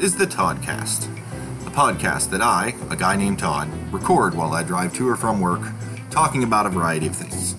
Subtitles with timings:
[0.00, 1.08] is the Toddcast,
[1.66, 5.40] a podcast that I, a guy named Todd, record while I drive to or from
[5.40, 5.60] work,
[6.08, 7.56] talking about a variety of things.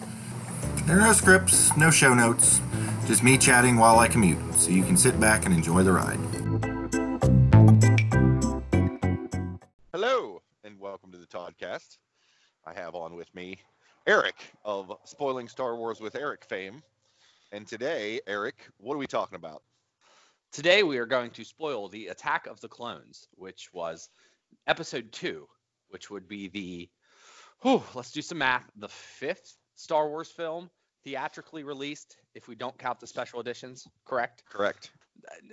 [0.86, 2.62] There are no scripts, no show notes,
[3.07, 6.20] just me chatting while I commute, so you can sit back and enjoy the ride.
[9.92, 11.98] Hello, and welcome to the Toddcast.
[12.66, 13.58] I have on with me
[14.08, 16.84] Eric of Spoiling Star Wars with Eric fame.
[17.52, 19.62] And today, Eric, what are we talking about?
[20.52, 24.09] Today we are going to spoil the Attack of the Clones, which was
[24.66, 25.48] episode two,
[25.90, 26.90] which would be the,
[27.62, 30.71] whew, let's do some math, the fifth Star Wars film
[31.04, 34.43] theatrically released, if we don't count the special editions, correct?
[34.49, 34.90] Correct.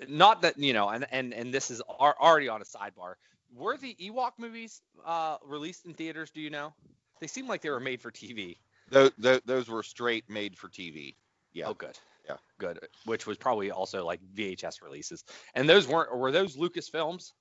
[0.08, 3.14] Not that, you know, and, and, and this is already on a sidebar.
[3.54, 6.72] Were the Ewok movies uh, released in theaters, do you know?
[7.20, 8.56] They seem like they were made for TV.
[8.90, 11.16] Those, those were straight made for TV.
[11.52, 11.66] Yeah.
[11.66, 11.98] Oh, good.
[12.28, 12.36] Yeah.
[12.58, 12.80] Good.
[13.04, 15.24] Which was probably also like VHS releases.
[15.54, 17.32] And those weren't were those Lucas films?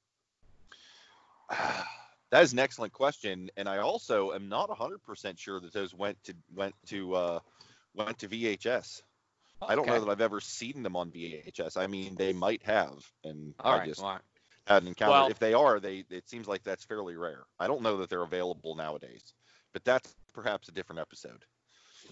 [1.50, 6.23] that is an excellent question, and I also am not 100% sure that those went
[6.25, 7.39] to went to uh,
[7.95, 9.02] went to VHS.
[9.61, 9.72] Okay.
[9.72, 11.77] I don't know that I've ever seen them on VHS.
[11.77, 14.20] I mean, they might have, and all I right, just right.
[14.67, 15.14] hadn't encountered.
[15.14, 17.44] Well, if they are, they it seems like that's fairly rare.
[17.59, 19.33] I don't know that they're available nowadays,
[19.72, 21.45] but that's perhaps a different episode.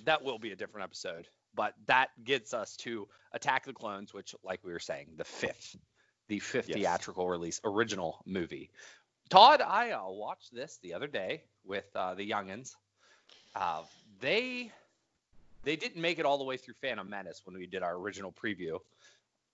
[0.06, 4.36] That will be a different episode but that gets us to Attack the Clones, which,
[4.44, 5.78] like we were saying, the fifth,
[6.28, 6.78] the fifth yes.
[6.78, 8.70] theatrical release, original movie.
[9.30, 12.76] Todd, I uh, watched this the other day with uh, the youngins.
[13.56, 13.81] Uh,
[14.20, 14.72] they
[15.64, 18.31] they didn't make it all the way through Phantom Menace when we did our original
[18.31, 18.80] preview.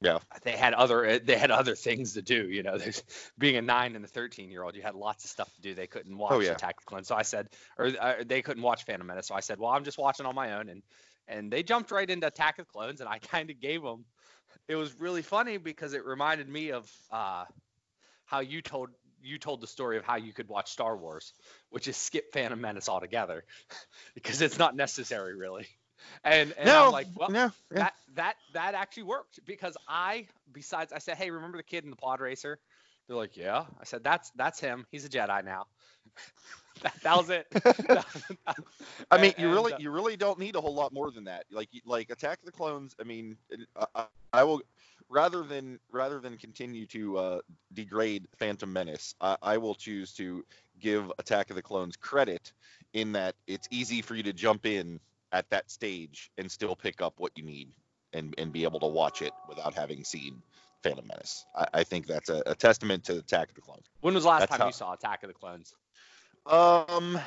[0.02, 2.50] Yeah, they had other they had other things to do.
[2.50, 3.04] You know, there's
[3.38, 5.74] being a nine and a thirteen year old, you had lots of stuff to do.
[5.74, 6.52] They couldn't watch oh, yeah.
[6.52, 9.42] Attack the Clones, so I said, or uh, they couldn't watch Phantom Menace, so I
[9.42, 10.84] said, well, I'm just watching on my own, and
[11.30, 14.06] and they jumped right into Attack of Clones, and I kind of gave them.
[14.68, 17.46] It was really funny because it reminded me of uh,
[18.26, 18.90] how you told
[19.22, 21.34] you told the story of how you could watch Star Wars,
[21.70, 23.44] which is skip Phantom Menace altogether,
[24.16, 25.68] because it's not necessary really.
[26.24, 27.80] And, and no, I'm like, well, no, yeah.
[27.80, 31.90] that that that actually worked because I, besides, I said, hey, remember the kid in
[31.90, 32.58] the pod racer?
[33.08, 33.66] They're like, yeah.
[33.80, 34.86] I said, that's that's him.
[34.92, 35.66] He's a Jedi now.
[36.82, 37.48] that, that, was it.
[39.12, 41.46] I mean, you really, uh, you really don't need a whole lot more than that.
[41.52, 42.96] Like, like Attack of the Clones.
[43.00, 43.38] I mean,
[43.96, 44.62] I, I will
[45.10, 47.42] rather than rather than continue to uh,
[47.74, 50.46] degrade Phantom Menace, I, I, will choose to
[50.80, 52.54] give Attack of the Clones credit
[52.94, 55.00] in that it's easy for you to jump in
[55.32, 57.70] at that stage and still pick up what you need
[58.14, 60.42] and and be able to watch it without having seen
[60.84, 61.46] Phantom Menace.
[61.56, 63.86] I, I think that's a, a, testament to Attack of the Clones.
[64.02, 65.76] When was the last that's time how, you saw Attack of the Clones?
[66.50, 67.20] Um,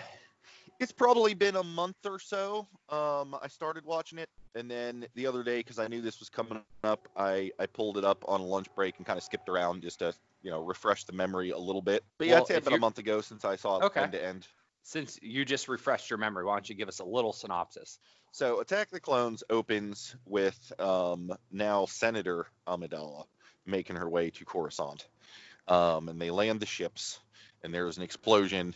[0.80, 2.66] it's probably been a month or so.
[2.88, 6.28] Um, I started watching it, and then the other day, because I knew this was
[6.28, 9.48] coming up, I I pulled it up on a lunch break and kind of skipped
[9.48, 10.12] around just to
[10.42, 12.02] you know refresh the memory a little bit.
[12.18, 14.00] But yeah, well, it's been a month ago since I saw it okay.
[14.00, 14.46] end to end.
[14.82, 18.00] Since you just refreshed your memory, why don't you give us a little synopsis?
[18.32, 23.26] So, Attack the Clones opens with um, now Senator Amidala
[23.66, 25.06] making her way to Coruscant,
[25.68, 27.20] um, and they land the ships,
[27.62, 28.74] and there's an explosion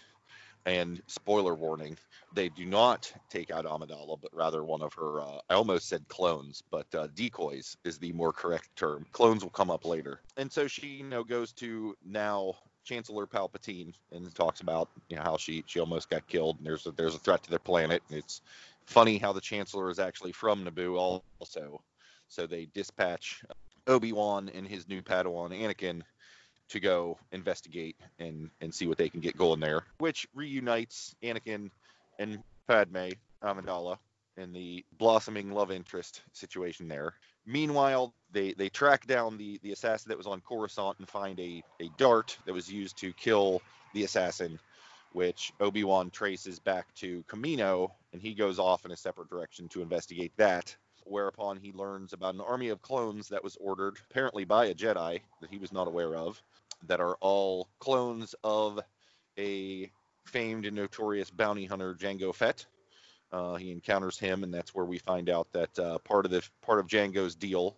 [0.67, 1.97] and spoiler warning,
[2.35, 6.07] they do not take out Amidala, but rather one of her, uh, I almost said
[6.09, 9.07] clones, but uh, decoys is the more correct term.
[9.13, 10.21] Clones will come up later.
[10.37, 12.55] And so she, you know, goes to now
[12.85, 16.87] Chancellor Palpatine and talks about, you know, how she, she almost got killed and there's
[16.87, 18.03] a, there's a threat to their planet.
[18.11, 18.43] It's
[18.87, 21.81] funny how the Chancellor is actually from Naboo also.
[22.29, 23.45] So they dispatch
[23.87, 26.03] Obi-Wan and his new Padawan Anakin
[26.69, 31.71] to go investigate and and see what they can get going there, which reunites Anakin
[32.19, 33.11] and Padme
[33.43, 33.99] Amidala
[34.37, 37.15] in the blossoming love interest situation there.
[37.47, 41.63] Meanwhile, they they track down the the assassin that was on Coruscant and find a
[41.81, 43.63] a dart that was used to kill
[43.95, 44.59] the assassin,
[45.13, 49.69] which Obi Wan traces back to Kamino, and he goes off in a separate direction
[49.69, 50.77] to investigate that.
[51.09, 55.21] Whereupon he learns about an army of clones that was ordered, apparently by a Jedi
[55.41, 56.43] that he was not aware of,
[56.87, 58.81] that are all clones of
[59.39, 59.91] a
[60.25, 62.67] famed and notorious bounty hunter, Jango Fett.
[63.33, 66.43] Uh, he encounters him, and that's where we find out that uh, part of the
[66.63, 67.77] part of Jango's deal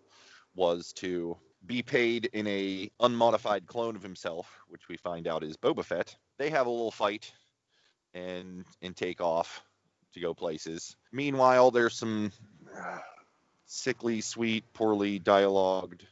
[0.55, 1.37] was to
[1.67, 6.17] be paid in a unmodified clone of himself, which we find out is Boba Fett.
[6.39, 7.33] They have a little fight
[8.15, 9.63] and and take off
[10.15, 10.97] to go places.
[11.13, 12.33] Meanwhile, there's some
[13.69, 16.03] sickly, sweet, poorly dialogued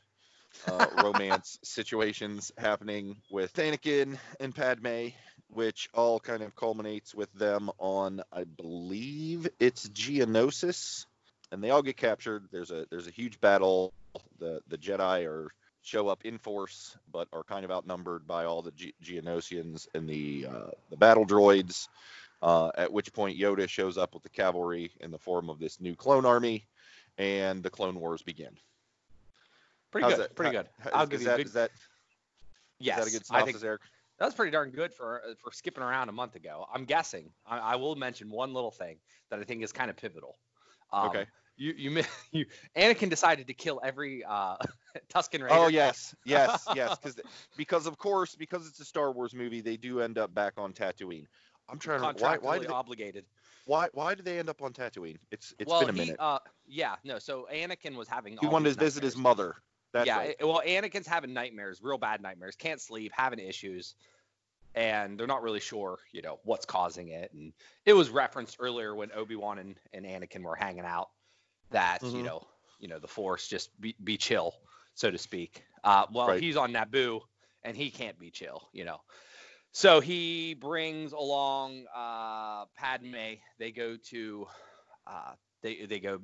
[0.69, 5.09] uh, romance situations happening with Anakin and Padme,
[5.49, 11.07] which all kind of culminates with them on, I believe it's Geonosis,
[11.51, 12.45] and they all get captured.
[12.53, 13.93] There's a there's a huge battle.
[14.39, 18.63] The the Jedi are show up in force, but are kind of outnumbered by all
[18.63, 21.89] the Ge- Geonosians and the uh, the battle droids.
[22.43, 25.81] Uh, at which point Yoda shows up with the cavalry in the form of this
[25.81, 26.67] new clone army,
[27.19, 28.57] and the Clone Wars begin.
[29.91, 30.23] Pretty How's good.
[30.25, 30.69] That, pretty good.
[30.81, 31.47] How, I'll is, give you that, good...
[31.47, 31.71] is that
[32.79, 33.81] yes, is that a good synopsis, think, Eric?
[34.19, 36.67] That was pretty darn good for for skipping around a month ago.
[36.73, 37.31] I'm guessing.
[37.47, 38.99] I, I will mention one little thing
[39.31, 40.37] that I think is kind of pivotal.
[40.93, 41.27] Um, okay.
[41.57, 42.03] You you
[42.33, 42.47] you
[42.77, 44.57] Anakin decided to kill every uh,
[45.15, 45.49] Tusken Raider.
[45.51, 47.21] Oh yes, yes, yes, because
[47.57, 50.73] because of course because it's a Star Wars movie, they do end up back on
[50.73, 51.27] Tatooine.
[51.69, 53.25] I'm trying to why why did they, obligated.
[53.67, 55.19] Why why did they end up on Tatooine?
[55.31, 56.17] It's it's well, been a minute.
[56.19, 57.19] He, uh, yeah, no.
[57.19, 58.39] So Anakin was having.
[58.41, 59.57] He wanted to visit his mother.
[59.93, 60.37] That's yeah, right.
[60.41, 63.95] well, Anakin's having nightmares, real bad nightmares, can't sleep, having issues,
[64.75, 67.33] and they're not really sure, you know, what's causing it.
[67.33, 67.53] And
[67.87, 71.09] it was referenced earlier when Obi Wan and, and Anakin were hanging out
[71.71, 72.17] that mm-hmm.
[72.17, 72.47] you know,
[72.79, 74.55] you know, the Force just be, be chill,
[74.95, 75.65] so to speak.
[75.83, 76.43] Uh, well, right.
[76.43, 77.21] he's on Naboo,
[77.65, 79.01] and he can't be chill, you know.
[79.77, 83.35] So he brings along uh, Padme.
[83.59, 84.47] They go to
[85.07, 86.23] uh, they they go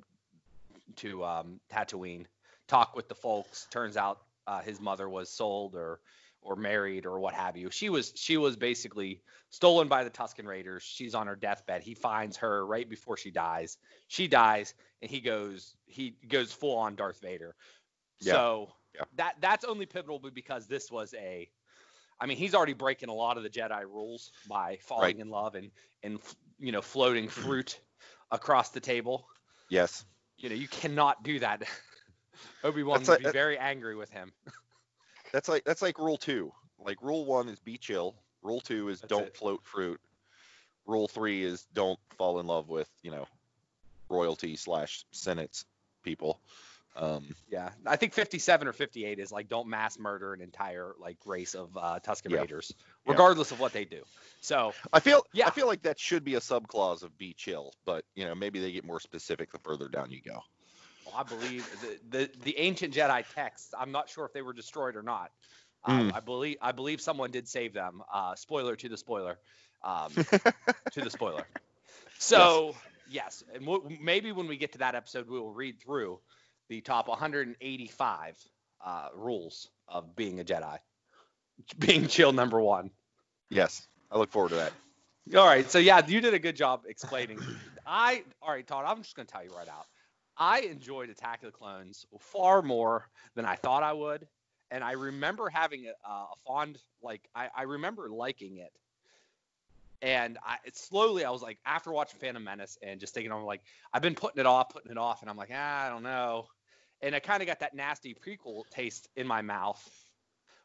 [0.97, 2.25] to um, Tatooine
[2.67, 3.67] talk with the folks.
[3.71, 6.01] Turns out uh, his mother was sold or
[6.41, 7.71] or married or what have you.
[7.71, 9.21] She was she was basically
[9.51, 10.83] stolen by the Tusken Raiders.
[10.83, 11.83] She's on her deathbed.
[11.83, 13.77] He finds her right before she dies.
[14.09, 14.73] She dies,
[15.03, 17.55] and he goes he goes full on Darth Vader.
[18.19, 18.33] Yeah.
[18.33, 19.03] So yeah.
[19.17, 21.51] that that's only pivotal because this was a
[22.23, 25.19] I mean, he's already breaking a lot of the Jedi rules by falling right.
[25.19, 25.71] in love and
[26.03, 26.19] and
[26.59, 27.81] you know floating fruit
[28.31, 29.27] across the table.
[29.69, 30.05] Yes.
[30.39, 31.63] You know, you cannot do that
[32.65, 34.33] Obi Wan would like, be very angry with him.
[35.33, 36.53] that's like that's like rule two.
[36.79, 38.15] Like rule one is be chill.
[38.43, 39.37] Rule two is that's don't it.
[39.37, 40.01] float fruit.
[40.87, 43.27] Rule three is don't fall in love with you know
[44.09, 45.65] royalty slash senate's
[46.03, 46.41] people.
[46.95, 51.17] Um, yeah, I think 57 or 58 is like don't mass murder an entire like
[51.25, 52.41] race of uh, Tusken yeah.
[52.41, 52.75] Raiders,
[53.07, 53.55] regardless yeah.
[53.55, 54.03] of what they do.
[54.41, 57.73] So I feel yeah, I feel like that should be a subclause of be chill,
[57.87, 60.43] but you know maybe they get more specific the further down you go.
[61.17, 63.75] I believe the, the, the ancient Jedi texts.
[63.79, 65.31] I'm not sure if they were destroyed or not.
[65.85, 66.17] Um, mm.
[66.17, 68.03] I believe I believe someone did save them.
[68.13, 69.39] Uh, spoiler to the spoiler.
[69.83, 70.13] Um,
[70.93, 71.47] to the spoiler.
[72.19, 72.75] So
[73.11, 76.21] yes, yes and w- maybe when we get to that episode, we will read through
[76.73, 78.39] the top 185
[78.83, 80.79] uh, rules of being a Jedi.
[81.79, 82.91] Being chill number one.
[83.51, 84.73] Yes, I look forward to that.
[85.37, 87.39] All right, so yeah, you did a good job explaining.
[87.87, 88.85] I all right, Todd.
[88.87, 89.87] I'm just gonna tell you right out.
[90.37, 94.27] I enjoyed Attack of the Clones far more than I thought I would,
[94.71, 98.73] and I remember having a, a fond like I, I, remember liking it.
[100.01, 103.45] And I it slowly I was like after watching Phantom Menace and just thinking I'm
[103.45, 103.61] like
[103.93, 106.47] I've been putting it off, putting it off, and I'm like ah, I don't know,
[107.03, 109.83] and I kind of got that nasty prequel taste in my mouth.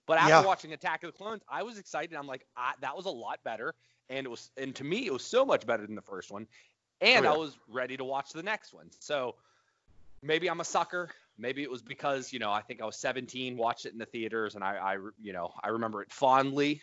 [0.06, 0.46] But after yeah.
[0.46, 2.16] watching Attack of the Clones, I was excited.
[2.16, 2.46] I'm like,
[2.80, 3.74] that was a lot better,
[4.10, 6.48] and it was, and to me, it was so much better than the first one,
[7.02, 7.36] and oh, yeah.
[7.36, 8.90] I was ready to watch the next one.
[9.00, 9.36] So
[10.22, 11.10] maybe I'm a sucker.
[11.38, 14.06] Maybe it was because you know I think I was 17, watched it in the
[14.06, 16.82] theaters, and I, I you know I remember it fondly.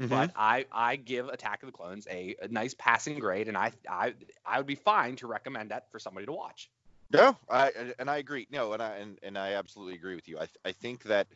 [0.00, 0.10] Mm-hmm.
[0.10, 3.72] But I, I give Attack of the Clones a, a nice passing grade, and I,
[3.88, 4.12] I
[4.44, 6.70] I would be fine to recommend that for somebody to watch.
[7.10, 8.48] No, I and I agree.
[8.50, 10.38] No, and I and, and I absolutely agree with you.
[10.38, 11.28] I I think that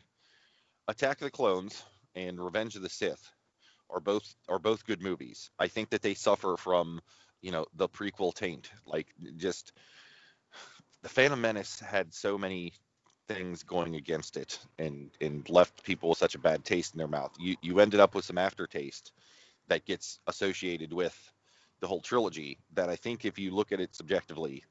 [0.87, 1.83] Attack of the Clones
[2.15, 3.31] and Revenge of the Sith
[3.89, 5.49] are both are both good movies.
[5.59, 7.01] I think that they suffer from
[7.41, 9.73] you know the prequel taint, like just
[11.03, 12.73] the Phantom Menace had so many
[13.27, 17.07] things going against it and and left people with such a bad taste in their
[17.07, 17.31] mouth.
[17.39, 19.13] You you ended up with some aftertaste
[19.69, 21.15] that gets associated with
[21.81, 24.63] the whole trilogy that I think if you look at it subjectively,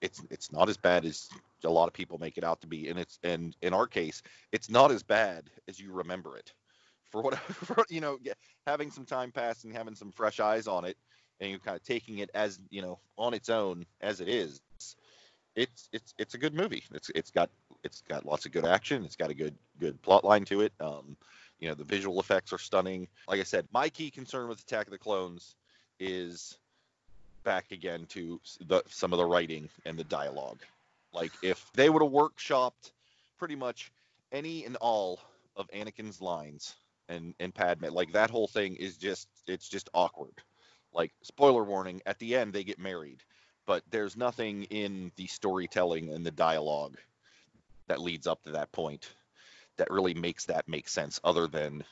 [0.00, 1.28] it's it's not as bad as
[1.64, 2.88] a lot of people make it out to be.
[2.88, 6.52] And it's and in our case, it's not as bad as you remember it.
[7.10, 8.18] For whatever you know,
[8.66, 10.96] having some time pass and having some fresh eyes on it,
[11.40, 14.60] and you're kind of taking it as you know on its own as it is
[15.58, 16.84] it's it's it's a good movie.
[16.94, 17.50] It's it's got
[17.82, 19.04] it's got lots of good action.
[19.04, 20.72] It's got a good good plot line to it.
[20.80, 21.16] Um,
[21.58, 23.08] you know, the visual effects are stunning.
[23.26, 25.56] Like I said, my key concern with Attack of the Clones
[25.98, 26.56] is
[27.48, 30.60] back again to the, some of the writing and the dialogue.
[31.12, 32.92] Like if they would have workshopped
[33.38, 33.90] pretty much
[34.32, 35.18] any and all
[35.56, 36.76] of Anakin's lines
[37.08, 40.34] and and Padme, like that whole thing is just it's just awkward.
[40.92, 43.22] Like spoiler warning, at the end they get married
[43.68, 46.96] but there's nothing in the storytelling and the dialogue
[47.86, 49.10] that leads up to that point
[49.76, 51.84] that really makes that make sense other than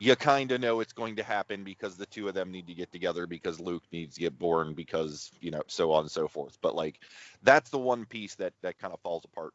[0.00, 2.74] you kind of know it's going to happen because the two of them need to
[2.74, 6.26] get together because Luke needs to get born because you know so on and so
[6.26, 7.00] forth but like
[7.42, 9.52] that's the one piece that that kind of falls apart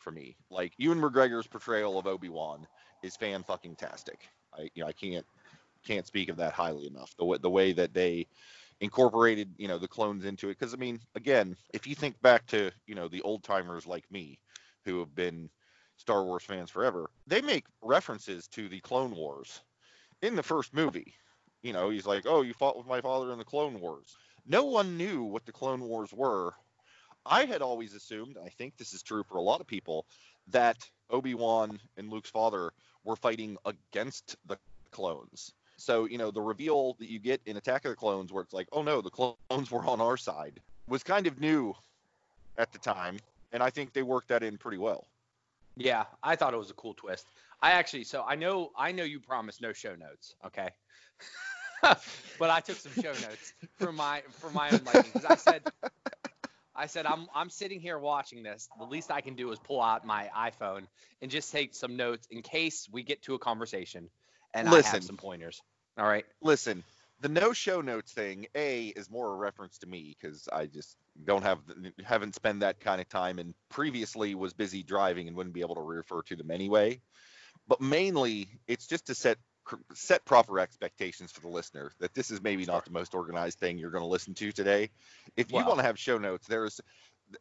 [0.00, 0.36] for me.
[0.50, 2.66] Like Ewan McGregor's portrayal of Obi Wan
[3.02, 4.28] is fan fucking tastic.
[4.54, 5.26] I you know I can't
[5.84, 7.14] can't speak of that highly enough.
[7.16, 8.26] The way the way that they
[8.80, 12.46] incorporated you know the clones into it because I mean again if you think back
[12.46, 14.38] to you know the old timers like me
[14.84, 15.50] who have been
[15.98, 19.60] Star Wars fans forever, they make references to the Clone Wars
[20.22, 21.14] in the first movie.
[21.62, 24.64] You know, he's like, "Oh, you fought with my father in the Clone Wars." No
[24.64, 26.54] one knew what the Clone Wars were.
[27.26, 30.06] I had always assumed, I think this is true for a lot of people,
[30.48, 30.78] that
[31.10, 32.72] Obi-Wan and Luke's father
[33.04, 34.58] were fighting against the
[34.90, 35.52] clones.
[35.76, 38.54] So, you know, the reveal that you get in Attack of the Clones where it's
[38.54, 40.60] like, "Oh no, the clones were on our side."
[40.90, 41.72] was kind of new
[42.58, 43.18] at the time,
[43.52, 45.06] and I think they worked that in pretty well.
[45.76, 47.26] Yeah, I thought it was a cool twist.
[47.62, 50.70] I actually, so I know, I know you promised no show notes, okay?
[52.38, 55.62] but I took some show notes for my for my own liking because I said,
[56.74, 58.68] I said I'm I'm sitting here watching this.
[58.78, 60.86] The least I can do is pull out my iPhone
[61.22, 64.08] and just take some notes in case we get to a conversation
[64.54, 65.62] and Listen, I have some pointers.
[65.98, 66.24] All right.
[66.42, 66.82] Listen,
[67.20, 70.96] the no show notes thing, a is more a reference to me because I just
[71.24, 71.58] don't have
[72.04, 75.74] haven't spent that kind of time and previously was busy driving and wouldn't be able
[75.74, 77.00] to refer to them anyway.
[77.68, 79.38] But mainly, it's just to set
[79.94, 83.78] set proper expectations for the listener that this is maybe not the most organized thing
[83.78, 84.90] you're going to listen to today.
[85.36, 86.80] If you want to have show notes, there's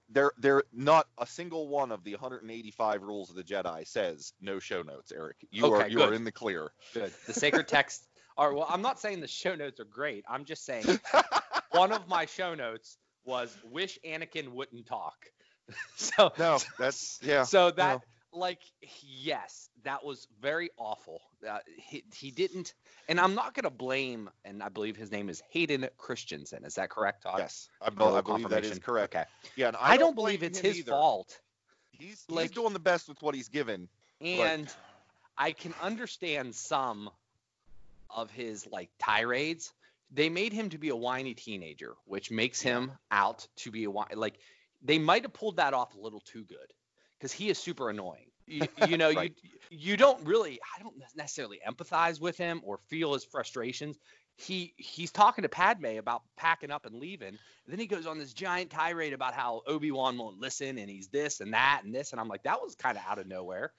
[0.09, 4.59] there there not a single one of the 185 rules of the Jedi says no
[4.59, 5.37] show notes, Eric.
[5.51, 6.09] You okay, are you good.
[6.09, 6.71] are in the clear.
[6.93, 7.11] Good.
[7.25, 8.03] The sacred text
[8.39, 10.23] are well, I'm not saying the show notes are great.
[10.27, 10.85] I'm just saying
[11.71, 15.25] one of my show notes was wish Anakin wouldn't talk.
[15.95, 17.43] so no, that's yeah.
[17.43, 18.01] So that
[18.33, 18.39] no.
[18.39, 18.61] like
[19.01, 21.21] yes, that was very awful.
[21.47, 22.73] Uh, he he didn't,
[23.09, 24.29] and I'm not gonna blame.
[24.45, 26.63] And I believe his name is Hayden Christensen.
[26.63, 27.39] Is that correct, Todd?
[27.39, 29.15] Yes, I, no, I believe that is correct.
[29.15, 29.25] Okay.
[29.57, 30.91] Yeah, I, I, don't, don't believe it's his either.
[30.91, 31.39] fault.
[31.91, 33.89] He's like, he's doing the best with what he's given.
[34.21, 34.75] And but...
[35.37, 37.09] I can understand some
[38.09, 39.73] of his like tirades
[40.11, 43.91] they made him to be a whiny teenager, which makes him out to be a
[43.91, 44.15] whiny.
[44.15, 44.39] Like
[44.81, 46.73] they might have pulled that off a little too good
[47.17, 48.31] because he is super annoying.
[48.47, 49.33] You, you know, right.
[49.43, 53.97] you you don't really, I don't necessarily empathize with him or feel his frustrations.
[54.35, 57.37] He he's talking to Padme about packing up and leaving, and
[57.67, 61.09] then he goes on this giant tirade about how Obi Wan won't listen and he's
[61.09, 63.73] this and that and this, and I'm like, that was kind of out of nowhere.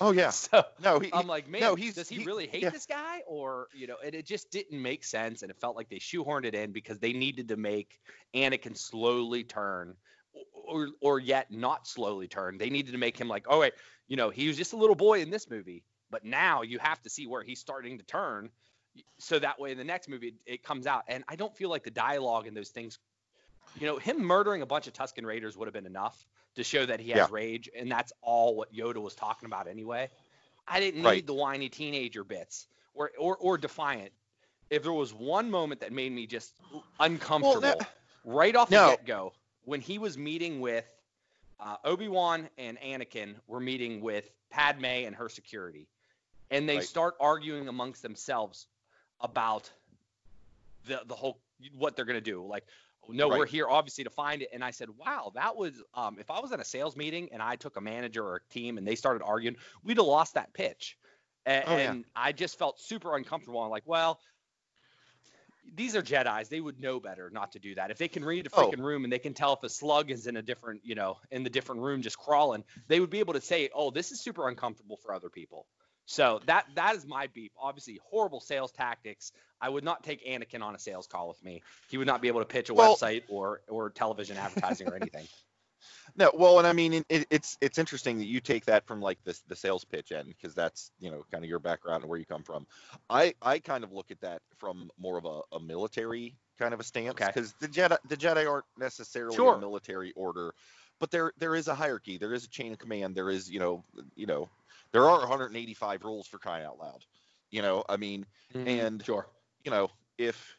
[0.00, 0.30] Oh yeah.
[0.30, 2.70] so no, he, I'm like, man, no, he's, does he, he really hate yeah.
[2.70, 3.96] this guy, or you know?
[4.04, 6.98] And it just didn't make sense, and it felt like they shoehorned it in because
[6.98, 8.00] they needed to make
[8.34, 9.94] Anakin slowly turn,
[10.52, 12.58] or or yet not slowly turn.
[12.58, 13.74] They needed to make him like, oh wait,
[14.08, 17.00] you know, he was just a little boy in this movie, but now you have
[17.02, 18.50] to see where he's starting to turn,
[19.18, 21.04] so that way in the next movie it, it comes out.
[21.08, 22.98] And I don't feel like the dialogue and those things,
[23.78, 26.26] you know, him murdering a bunch of Tusken Raiders would have been enough
[26.56, 27.26] to show that he has yeah.
[27.30, 30.10] rage, and that's all what Yoda was talking about anyway.
[30.66, 31.16] I didn't right.
[31.16, 34.12] need the whiny teenager bits or, or or defiant.
[34.70, 36.54] If there was one moment that made me just
[37.00, 37.90] uncomfortable well, that,
[38.24, 38.90] right off no.
[38.90, 39.32] the get go,
[39.64, 40.84] when he was meeting with
[41.60, 45.88] uh, Obi Wan and Anakin were meeting with Padme and her security,
[46.50, 46.84] and they right.
[46.84, 48.66] start arguing amongst themselves
[49.20, 49.70] about
[50.86, 51.38] the the whole
[51.76, 52.44] what they're gonna do.
[52.44, 52.64] Like,
[53.08, 53.38] no, right.
[53.38, 54.48] we're here obviously to find it.
[54.52, 57.42] And I said, wow, that was um, if I was at a sales meeting and
[57.42, 60.52] I took a manager or a team and they started arguing, we'd have lost that
[60.52, 60.96] pitch.
[61.44, 61.94] And, oh, yeah.
[62.14, 63.60] I just felt super uncomfortable.
[63.60, 64.20] I'm like, well,
[65.74, 66.48] these are Jedi's.
[66.48, 67.90] They would know better not to do that.
[67.90, 68.84] If they can read a freaking oh.
[68.84, 71.42] room and they can tell if a slug is in a different, you know, in
[71.42, 74.48] the different room just crawling, they would be able to say, oh, this is super
[74.48, 75.66] uncomfortable for other people.
[76.06, 77.52] So that that is my beef.
[77.60, 79.32] Obviously, horrible sales tactics.
[79.60, 81.62] I would not take Anakin on a sales call with me.
[81.88, 84.96] He would not be able to pitch a well, website or or television advertising or
[84.96, 85.26] anything.
[86.16, 89.18] No, well, and I mean, it, it's it's interesting that you take that from like
[89.24, 92.18] the the sales pitch end because that's you know kind of your background and where
[92.18, 92.66] you come from.
[93.08, 96.80] I I kind of look at that from more of a, a military kind of
[96.80, 97.66] a stance because okay.
[97.66, 99.54] the Jedi the Jedi aren't necessarily sure.
[99.54, 100.54] a military order,
[101.00, 103.58] but there there is a hierarchy, there is a chain of command, there is you
[103.58, 103.82] know
[104.14, 104.48] you know
[104.92, 107.04] there are 185 rules for crying out loud.
[107.50, 108.68] You know, I mean, mm-hmm.
[108.68, 109.26] and sure,
[109.64, 110.56] you know, if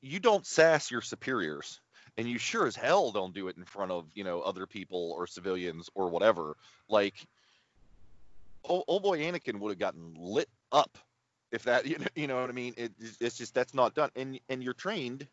[0.00, 1.80] you don't sass your superiors,
[2.16, 5.12] and you sure as hell don't do it in front of you know other people
[5.16, 6.56] or civilians or whatever,
[6.88, 7.14] like
[8.64, 10.98] old, old boy Anakin would have gotten lit up
[11.52, 12.74] if that you know, you know what I mean.
[12.76, 15.26] It, it's just that's not done, and and you're trained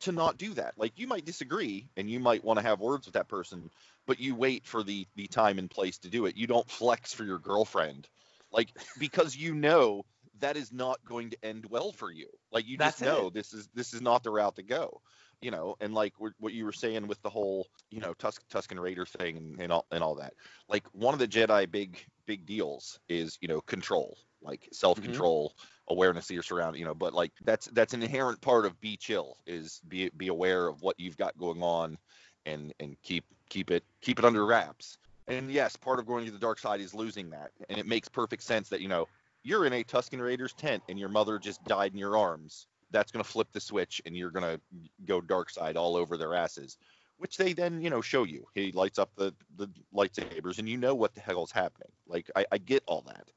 [0.00, 0.74] to not do that.
[0.76, 3.70] Like you might disagree and you might want to have words with that person,
[4.06, 6.36] but you wait for the the time and place to do it.
[6.36, 8.08] You don't flex for your girlfriend.
[8.50, 10.04] Like because you know
[10.40, 12.28] that is not going to end well for you.
[12.50, 13.34] Like you That's just know it.
[13.34, 15.00] this is this is not the route to go.
[15.40, 18.78] You know, and like what you were saying with the whole, you know, Tus- Tusken
[18.78, 20.34] Raider thing and, and all and all that.
[20.68, 25.50] Like one of the Jedi big big deals is, you know, control, like self control,
[25.50, 25.94] mm-hmm.
[25.94, 26.80] awareness of your surroundings.
[26.80, 30.28] You know, but like that's that's an inherent part of be chill is be be
[30.28, 31.98] aware of what you've got going on,
[32.46, 34.98] and and keep keep it keep it under wraps.
[35.28, 38.08] And yes, part of going to the dark side is losing that, and it makes
[38.08, 39.06] perfect sense that you know
[39.42, 43.12] you're in a Tusken Raiders tent and your mother just died in your arms that's
[43.12, 44.60] going to flip the switch and you're going to
[45.06, 46.76] go dark side all over their asses
[47.20, 50.76] which they then you know show you he lights up the the lightsabers and you
[50.76, 53.30] know what the hell is happening like I, I get all that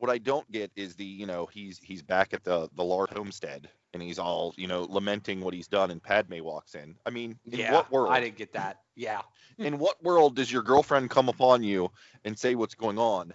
[0.00, 3.08] what i don't get is the you know he's he's back at the the lars
[3.12, 7.10] homestead and he's all you know lamenting what he's done and padme walks in i
[7.10, 9.20] mean in yeah, what world i didn't get that yeah
[9.58, 11.90] in what world does your girlfriend come upon you
[12.24, 13.32] and say what's going on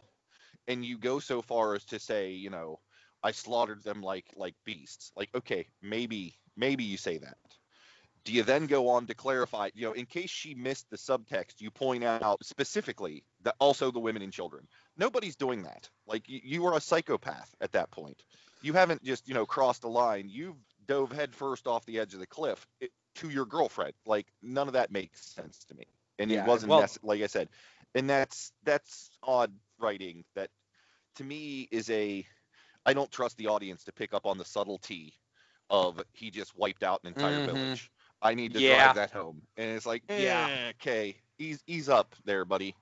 [0.68, 2.80] and you go so far as to say you know
[3.26, 5.12] I slaughtered them like like beasts.
[5.18, 7.38] Like, okay, maybe maybe you say that.
[8.26, 11.62] Do you then go on to clarify, you know, in case she missed the subtext,
[11.62, 14.68] you point out specifically that also the women and children.
[14.98, 15.90] Nobody's doing that.
[16.08, 18.24] Like you, you are a psychopath at that point.
[18.64, 20.28] You haven't just, you know, crossed a line.
[20.28, 20.56] You've
[20.88, 23.94] dove headfirst off the edge of the cliff it, to your girlfriend.
[24.06, 25.86] Like none of that makes sense to me.
[26.20, 27.50] And yeah, it wasn't well, nec- like I said.
[27.94, 30.50] And that's that's odd writing that
[31.16, 32.26] to me is a
[32.86, 35.14] I don't trust the audience to pick up on the subtlety
[35.70, 37.54] of he just wiped out an entire mm-hmm.
[37.54, 37.92] village.
[38.26, 38.84] I need to yeah.
[38.84, 39.42] drive that home.
[39.58, 42.76] And it's like, eh, yeah, okay, ease ease up there, buddy.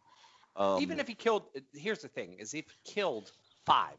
[0.56, 3.32] Um, Even if he killed, here's the thing: is if he killed
[3.66, 3.98] five,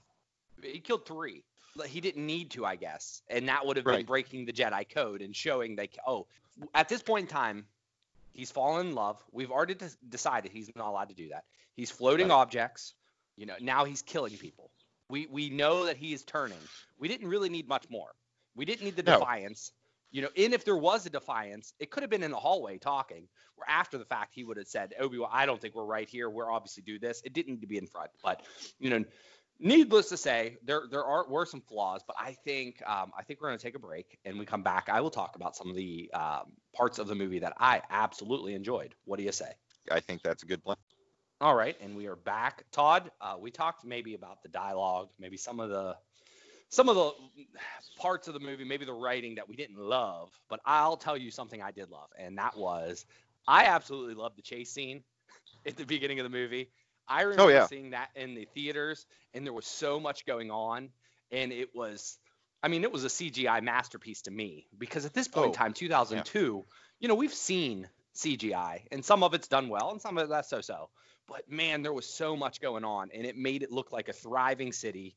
[0.63, 1.45] he killed three.
[1.87, 4.07] He didn't need to, I guess, and that would have been right.
[4.07, 6.27] breaking the Jedi code and showing that oh,
[6.75, 7.67] at this point in time,
[8.33, 9.23] he's fallen in love.
[9.33, 11.45] We've already de- decided he's not allowed to do that.
[11.75, 12.35] He's floating right.
[12.37, 12.95] objects.
[13.37, 14.71] You know, now he's killing people.
[15.11, 16.59] We we know that he is turning.
[16.99, 18.15] We didn't really need much more.
[18.55, 19.19] We didn't need the no.
[19.19, 19.73] defiance.
[20.15, 22.79] You know, and if there was a defiance, it could have been in the hallway
[22.79, 25.85] talking, where after the fact he would have said, Obi Wan, I don't think we're
[25.85, 26.31] right here.
[26.31, 27.21] We're obviously do this.
[27.25, 28.11] It didn't need to be in front.
[28.23, 28.43] But,
[28.79, 29.05] you know,
[29.59, 33.41] needless to say, there there are were some flaws, but I think um, I think
[33.41, 34.89] we're going to take a break and we come back.
[34.89, 38.55] I will talk about some of the um, parts of the movie that I absolutely
[38.55, 38.95] enjoyed.
[39.07, 39.51] What do you say?
[39.91, 40.77] I think that's a good plan.
[41.41, 42.63] All right, and we are back.
[42.71, 45.97] Todd, uh, we talked maybe about the dialogue, maybe some of the
[46.75, 47.13] some of the
[47.99, 51.31] parts of the movie, maybe the writing that we didn't love, but I'll tell you
[51.31, 53.07] something I did love, and that was
[53.47, 55.03] I absolutely loved the chase scene
[55.67, 56.71] at the beginning of the movie.
[57.07, 57.67] I oh, remember oh, yeah.
[57.67, 60.89] seeing that in the theaters, and there was so much going on,
[61.31, 62.19] and it was,
[62.63, 65.55] I mean, it was a CGI masterpiece to me because at this point oh, in
[65.55, 66.63] time, 2002, yeah.
[66.99, 70.49] you know, we've seen CGI, and some of it's done well, and some of that's
[70.49, 70.89] so-so.
[71.27, 74.13] But man, there was so much going on, and it made it look like a
[74.13, 75.15] thriving city.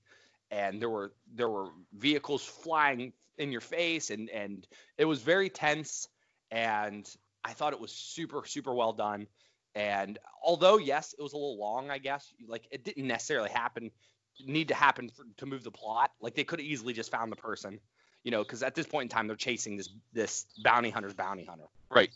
[0.51, 5.49] And there were there were vehicles flying in your face, and and it was very
[5.49, 6.07] tense.
[6.51, 7.07] And
[7.43, 9.27] I thought it was super super well done.
[9.75, 13.91] And although yes, it was a little long, I guess like it didn't necessarily happen
[14.45, 16.11] need to happen for, to move the plot.
[16.21, 17.79] Like they could have easily just found the person,
[18.23, 21.43] you know, because at this point in time they're chasing this this bounty hunter's bounty
[21.43, 22.09] hunter, right?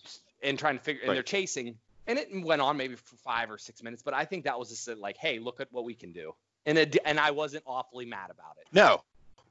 [0.44, 3.58] And trying to figure, and they're chasing and it went on maybe for five or
[3.58, 6.12] six minutes, but I think that was just like, hey, look at what we can
[6.12, 6.34] do,
[6.65, 8.67] and it, and I wasn't awfully mad about it.
[8.71, 9.02] No,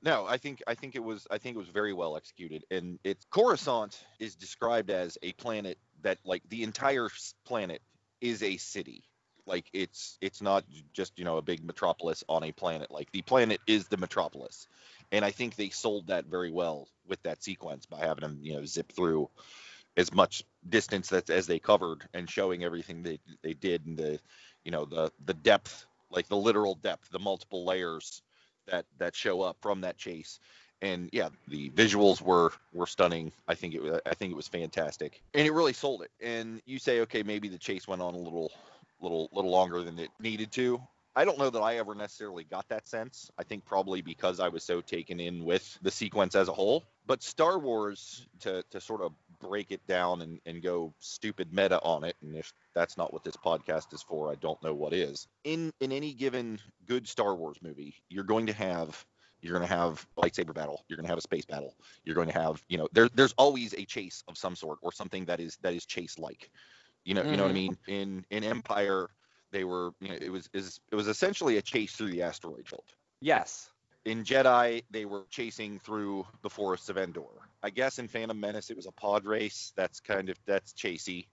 [0.03, 2.99] no, I think I think it was I think it was very well executed, and
[3.05, 7.09] it's Coruscant is described as a planet that like the entire
[7.45, 7.83] planet
[8.21, 9.05] is a city.
[9.47, 12.91] Like it's it's not just you know a big metropolis on a planet.
[12.91, 14.69] Like the planet is the metropolis,
[15.13, 18.55] and I think they sold that very well with that sequence by having them you
[18.55, 19.29] know zip through
[19.97, 24.21] as much distance that as they covered and showing everything they they did and the
[24.65, 28.23] you know the the depth like the literal depth the multiple layers
[28.67, 30.41] that that show up from that chase.
[30.83, 33.33] And yeah the visuals were were stunning.
[33.49, 35.23] I think it was i think it was fantastic.
[35.35, 36.11] And it really sold it.
[36.21, 38.53] And you say okay maybe the chase went on a little
[39.01, 40.81] little little longer than it needed to
[41.17, 43.31] I don't know that I ever necessarily got that sense.
[43.37, 46.85] I think probably because I was so taken in with the sequence as a whole.
[47.07, 51.81] But Star Wars, to, to sort of break it down and, and go stupid meta
[51.83, 54.93] on it, and if that's not what this podcast is for, I don't know what
[54.93, 55.27] is.
[55.43, 59.05] In in any given good Star Wars movie, you're going to have
[59.43, 62.29] you're going to have lightsaber battle you're going to have a space battle you're going
[62.29, 65.41] to have you know there, there's always a chase of some sort or something that
[65.41, 66.51] is that is chase like
[67.05, 67.31] you know mm-hmm.
[67.31, 67.89] you know what i mm-hmm.
[67.89, 69.09] mean in in empire
[69.53, 72.69] they were you know it was is it was essentially a chase through the asteroid
[72.71, 72.87] belt.
[73.21, 73.69] Yes.
[74.07, 77.29] In Jedi, they were chasing through the forests of Endor.
[77.63, 79.73] I guess in Phantom Menace, it was a pod race.
[79.77, 81.27] That's kind of that's chasey.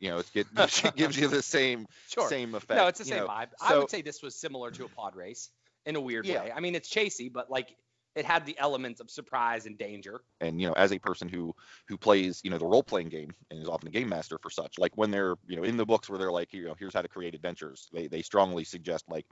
[0.00, 2.28] You know, it, it gives you the same sure.
[2.28, 2.78] same effect.
[2.78, 3.28] No, it's the same know.
[3.28, 3.48] vibe.
[3.58, 5.50] So, I would say this was similar to a pod race
[5.84, 6.44] in a weird Yeah.
[6.44, 6.52] way.
[6.52, 7.76] I mean, it's chasey, but like
[8.18, 10.20] it had the elements of surprise and danger.
[10.40, 11.54] and you know as a person who
[11.86, 14.50] who plays you know the role playing game and is often a game master for
[14.50, 16.94] such like when they're you know in the books where they're like you know here's
[16.94, 19.24] how to create adventures they they strongly suggest like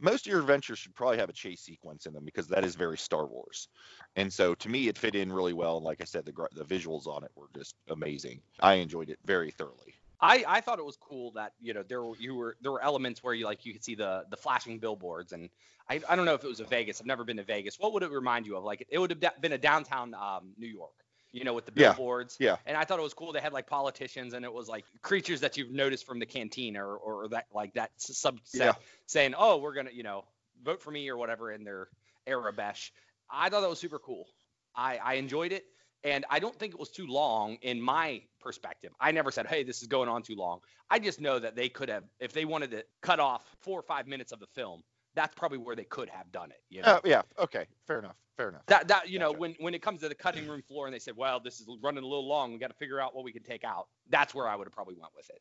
[0.00, 2.74] most of your adventures should probably have a chase sequence in them because that is
[2.74, 3.68] very Star Wars.
[4.16, 7.06] And so to me it fit in really well like I said the the visuals
[7.06, 8.40] on it were just amazing.
[8.60, 9.91] I enjoyed it very thoroughly
[10.22, 12.82] I, I thought it was cool that you know there were you were there were
[12.82, 15.50] elements where you like you could see the the flashing billboards and
[15.90, 17.92] I, I don't know if it was a Vegas I've never been to Vegas what
[17.92, 18.64] would it remind you of?
[18.64, 20.92] Like it would have been a downtown um, New York
[21.32, 22.36] you know with the billboards.
[22.38, 22.56] yeah.
[22.66, 25.40] and I thought it was cool they had like politicians and it was like creatures
[25.40, 28.72] that you've noticed from the canteen or or that like that subset Yeah.
[29.06, 30.24] saying oh we're gonna you know
[30.62, 31.88] vote for me or whatever in their
[32.28, 32.90] Aurebesh
[33.30, 34.28] I thought that was super cool.
[34.76, 35.64] I I enjoyed it
[36.04, 38.92] and I don't think it was too long in my perspective.
[39.00, 40.60] I never said, "Hey, this is going on too long."
[40.90, 43.82] I just know that they could have, if they wanted to cut off four or
[43.82, 44.82] five minutes of the film,
[45.14, 46.62] that's probably where they could have done it.
[46.70, 49.74] You know, uh, yeah okay fair enough fair enough that that you know, when when
[49.74, 52.06] it comes to the cutting room floor and they said, "Well, this is running a
[52.06, 52.52] little long.
[52.52, 54.72] We got to figure out what we can take out." That's where I would have
[54.72, 55.40] probably went with it.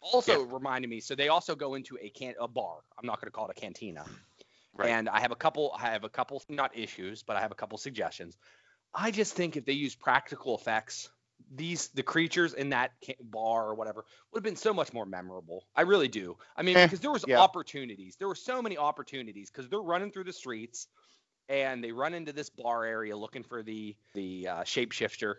[0.00, 1.00] Also, it reminded me.
[1.00, 2.78] So they also go into a can a bar.
[2.98, 4.04] I'm not going to call it a cantina.
[4.74, 4.90] Right.
[4.90, 5.74] And I have a couple.
[5.76, 8.36] I have a couple not issues, but I have a couple suggestions.
[8.94, 11.08] I just think if they use practical effects,
[11.54, 15.64] these the creatures in that bar or whatever would have been so much more memorable.
[15.74, 16.36] I really do.
[16.56, 17.38] I mean, Eh, because there was yeah.
[17.38, 18.16] opportunities.
[18.16, 20.88] There were so many opportunities because they're running through the streets,
[21.48, 25.36] and they run into this bar area looking for the the uh, shapeshifter.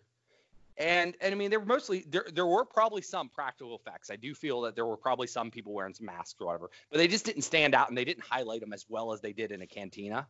[0.78, 4.10] And and I mean, there were mostly there there were probably some practical effects.
[4.10, 6.98] I do feel that there were probably some people wearing some masks or whatever, but
[6.98, 9.52] they just didn't stand out and they didn't highlight them as well as they did
[9.52, 10.28] in a cantina.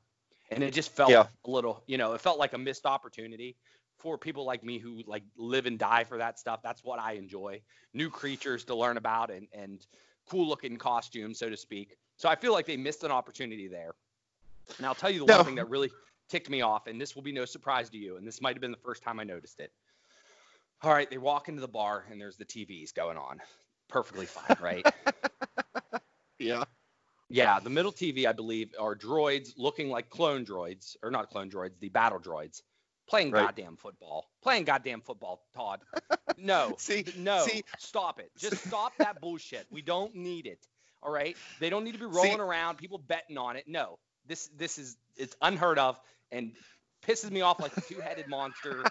[0.52, 1.28] And it just felt Yeah.
[1.46, 3.56] a little, you know, it felt like a missed opportunity
[4.00, 6.62] for people like me who like live and die for that stuff.
[6.64, 7.62] That's what I enjoy.
[7.94, 9.86] New creatures to learn about and and
[10.30, 11.98] cool looking costumes, so to speak.
[12.18, 13.94] So I feel like they missed an opportunity there.
[14.78, 15.38] And I'll tell you the No.
[15.38, 15.92] one thing that really
[16.30, 18.62] ticked me off, and this will be no surprise to you, and this might have
[18.62, 19.72] been the first time I noticed it.
[20.82, 23.42] All right, they walk into the bar and there's the TVs going on.
[23.90, 24.86] Perfectly fine, right?
[26.40, 26.64] yeah
[27.30, 31.50] yeah, the middle TV, I believe, are droids looking like clone droids, or not clone
[31.50, 32.62] droids, the battle droids,
[33.08, 33.44] playing Right.
[33.46, 34.30] goddamn football.
[34.44, 35.82] Playing goddamn football, Todd.
[36.38, 38.32] No, See- no, see- stop it.
[38.38, 39.66] Just stop that bullshit.
[39.70, 40.66] We don't need it.
[41.04, 43.66] All right, they don't need to be rolling See- around, people betting on it.
[43.68, 46.00] No, this this is it's unheard of
[46.32, 46.54] and
[47.06, 48.84] pisses me off like a two-headed monster,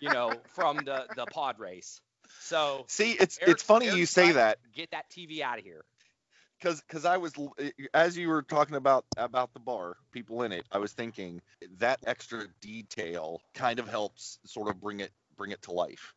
[0.00, 2.00] you know, from the the pod race.
[2.40, 5.64] So see it's Eric- it's funny Eric you say that Get that TV out of
[5.64, 5.84] here.
[6.58, 10.52] Because because I was eh, as you were talking about about the bar, people in
[10.52, 11.40] it, I was thinking
[11.78, 16.14] that extra detail kind of helps sort of bring it bring it to life.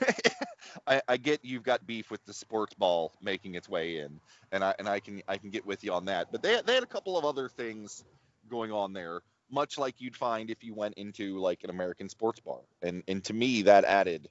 [0.86, 4.20] I, I get you've got beef with the sports ball making its way in,
[4.52, 6.30] and I and I can I can get with you on that.
[6.30, 8.04] But they they had a couple of other things
[8.50, 12.40] going on there, much like you'd find if you went into like an American sports
[12.40, 14.28] bar, and and to me that added,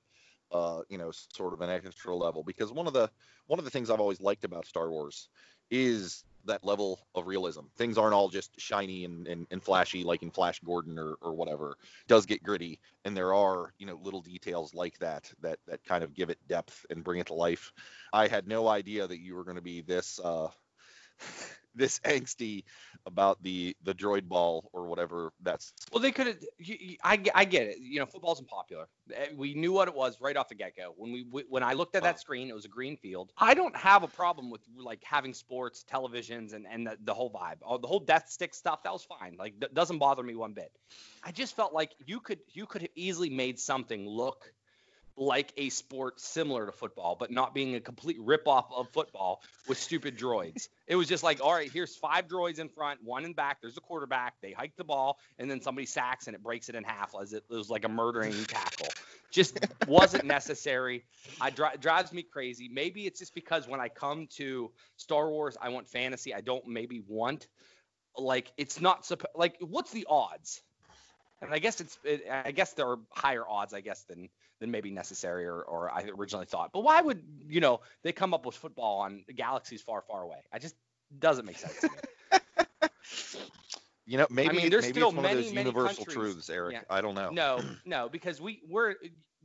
[0.51, 3.09] uh, you know, sort of an extra level because one of the
[3.47, 5.29] one of the things I've always liked about Star Wars
[5.71, 7.61] is that level of realism.
[7.77, 11.33] Things aren't all just shiny and, and, and flashy like in Flash Gordon or, or
[11.33, 11.71] whatever.
[11.71, 15.83] It does get gritty and there are, you know, little details like that that that
[15.83, 17.71] kind of give it depth and bring it to life.
[18.13, 20.47] I had no idea that you were going to be this uh
[21.75, 22.63] this angsty
[23.05, 26.37] about the the droid ball or whatever that's Well, they could have.
[27.03, 27.77] I, get- I get it.
[27.79, 28.87] You know, football's unpopular.
[29.13, 30.93] Eh, We knew what it was right off the get go.
[30.97, 33.31] When we when I looked at that screen, it was a green field.
[33.37, 37.31] I don't have a problem with like having sports, televisions, and and the, the whole
[37.31, 37.57] vibe.
[37.63, 39.35] Oh, the whole death stick stuff that was fine.
[39.37, 40.71] Like that doesn't bother me one bit.
[41.23, 44.51] I just felt like you could you could have easily made something look
[45.19, 49.77] like a sport similar to football, but not being a complete ripoff of football with
[49.77, 50.69] stupid droids.
[50.87, 53.61] It was just like, all right, here's five droids in front, one in back.
[53.61, 54.35] There's a quarterback.
[54.41, 57.33] They hike the ball, and then somebody sacks and it breaks it in half as
[57.33, 58.87] it, it was like a murdering tackle.
[59.29, 61.03] Just wasn't necessary.
[61.41, 62.69] I dri- drives me crazy.
[62.71, 66.33] Maybe it's just because when I come to Star Wars, I want fantasy.
[66.33, 67.47] I don't maybe want
[68.17, 70.61] like it's not supposed like what's the odds?
[71.41, 74.71] And I guess it's it, I guess there are higher odds I guess than than
[74.71, 76.71] maybe necessary or, or I originally thought.
[76.73, 80.43] But why would you know they come up with football on galaxies far, far away?
[80.51, 80.75] I just
[81.19, 82.39] doesn't make sense to me.
[84.05, 86.49] you know maybe mean, there's maybe still it's one many, of those universal countries- truths
[86.49, 86.81] Eric yeah.
[86.89, 88.95] I don't know No, no, because we we're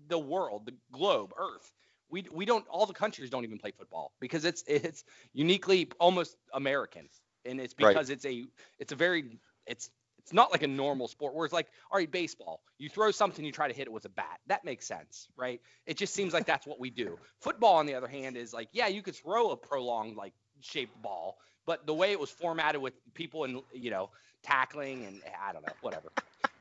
[0.09, 1.73] the world, the globe, Earth.
[2.11, 6.37] We we don't all the countries don't even play football because it's it's uniquely almost
[6.53, 7.09] American,
[7.45, 7.89] and it's Right.
[7.95, 8.45] because it's a
[8.79, 9.91] it's a very it's
[10.25, 13.45] it's not like a normal sport where it's like all right baseball you throw something
[13.45, 16.33] you try to hit it with a bat that makes sense right it just seems
[16.33, 19.15] like that's what we do football on the other hand is like yeah you could
[19.15, 20.33] throw a prolonged like
[20.65, 24.11] shaped ball, but the way it was formatted with people and you know
[24.43, 26.11] tackling and I don't know, whatever.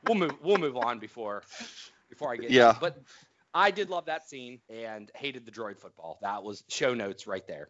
[0.06, 1.42] we'll move we'll move on before
[2.08, 2.76] before I get yeah.
[2.78, 3.00] But
[3.52, 6.18] I did love that scene and hated the droid football.
[6.22, 7.68] That was show notes right there.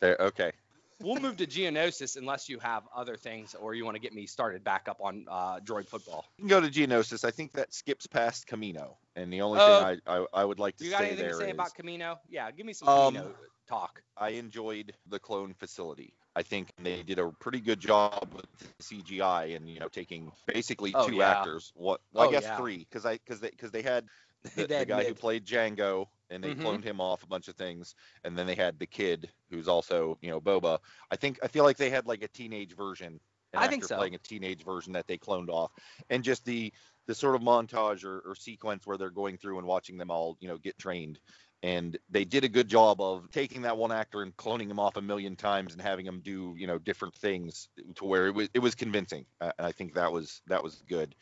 [0.00, 0.52] There, okay.
[1.00, 4.26] We'll move to Geonosis unless you have other things or you want to get me
[4.26, 6.24] started back up on uh, droid football.
[6.38, 7.24] You can go to Geonosis.
[7.24, 10.58] I think that skips past Kamino, and the only uh, thing I, I, I would
[10.58, 12.18] like to you say got anything to say is, about Kamino?
[12.28, 13.32] Yeah, give me some um, Kamino
[13.68, 14.02] talk.
[14.16, 16.14] I enjoyed the clone facility.
[16.34, 18.46] I think they did a pretty good job with
[18.80, 21.30] CGI and you know taking basically Oh, two yeah.
[21.30, 21.72] actors.
[21.76, 22.00] What?
[22.12, 22.56] Well, Oh, I guess yeah.
[22.56, 24.04] three because I because they because they had
[24.54, 26.60] the, the guy who played Jango and they Mhm.
[26.60, 30.18] cloned him off a bunch of things, and then they had the kid who's also
[30.20, 30.78] you know Boba.
[31.10, 33.20] I think I feel like they had like a teenage version.
[33.54, 33.96] An I think actor so.
[33.96, 35.72] Playing a teenage version that they cloned off,
[36.10, 36.72] and just the
[37.06, 40.36] the sort of montage or, or sequence where they're going through and watching them all
[40.40, 41.18] you know get trained
[41.62, 44.96] and they did a good job of taking that one actor and cloning him off
[44.96, 48.48] a million times and having him do you know different things to where it was
[48.54, 51.14] it was convincing uh, and i think that was that was good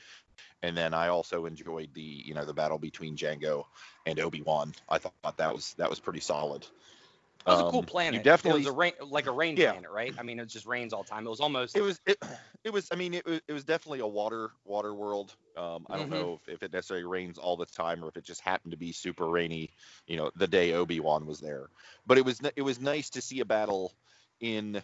[0.62, 3.64] and then i also enjoyed the you know the battle between jango
[4.06, 6.66] and obi-wan i thought that was that was pretty solid
[7.44, 8.04] That was a cool Um, planet.
[8.08, 9.58] you definitely it was a rain, like a rain Yeah.
[9.58, 10.14] planet, right?
[10.18, 11.26] I mean, it just rains all the time.
[11.26, 12.16] It was almost it was it,
[12.64, 15.96] it was i mean it, was- it was definitely a water water world um i
[15.96, 16.10] don't Mhm.
[16.10, 18.76] know if, if it necessarily rains all the time or if it just happened to
[18.78, 19.70] be super rainy
[20.06, 21.68] you know the day obi-wan was there
[22.06, 23.92] but it was it was nice to see a battle
[24.40, 24.82] in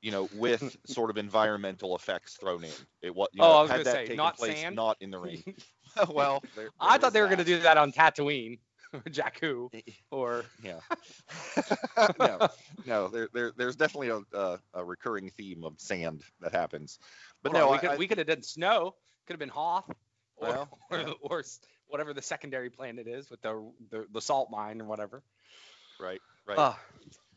[0.00, 2.70] you know with sort of environmental effects thrown in
[3.02, 4.76] it was you Oh, know, I was had that say, taken not place sand?
[4.76, 5.42] not in the rain
[6.10, 8.58] well there- I thought they were going to do that on Tatooine
[8.92, 10.80] or Jakku or yeah
[12.18, 12.48] no
[12.86, 16.98] no there, there there's definitely a, a, a recurring theme of sand that happens
[17.42, 18.94] but Hold no we I- could I- we could have done snow.
[19.26, 19.84] Could have been Hoth
[20.36, 21.12] or Well, or, yeah.
[21.20, 25.22] or s- whatever the secondary planet is with the the, the salt mine or whatever.
[26.00, 26.74] right right Uh,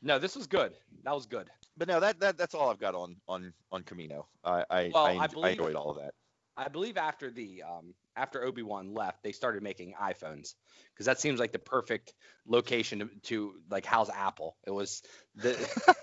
[0.01, 0.73] no, this was good.
[1.03, 1.49] That was good.
[1.77, 4.25] But no, that, that that's all I've got on on on Kamino.
[4.43, 6.13] I I, Well, I, I enj- I enjoyed all of that.
[6.57, 10.53] I believe after the um, after Obi Wan left, they started making iPhones
[10.93, 12.13] because that seems like the perfect
[12.45, 14.57] location to, to like house Apple.
[14.67, 15.01] It was
[15.35, 15.57] the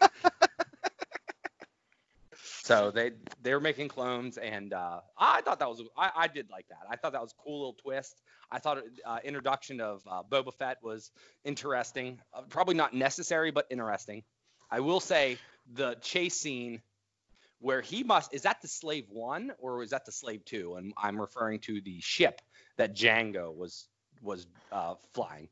[2.69, 6.51] so they they were making clones, and uh, I thought that was I, I did
[6.51, 6.87] like that.
[6.91, 8.21] I thought that was a cool little twist.
[8.51, 11.11] I thought uh, introduction of uh, Boba Fett was
[11.45, 12.21] interesting.
[12.33, 14.23] Uh, probably not necessary, but interesting.
[14.71, 15.39] I will say
[15.75, 16.81] the chase scene
[17.61, 20.93] where he must is that the slave one or is that the slave two and
[20.97, 22.41] i'm referring to the ship
[22.77, 23.89] that jango was
[24.23, 25.49] was uh, flying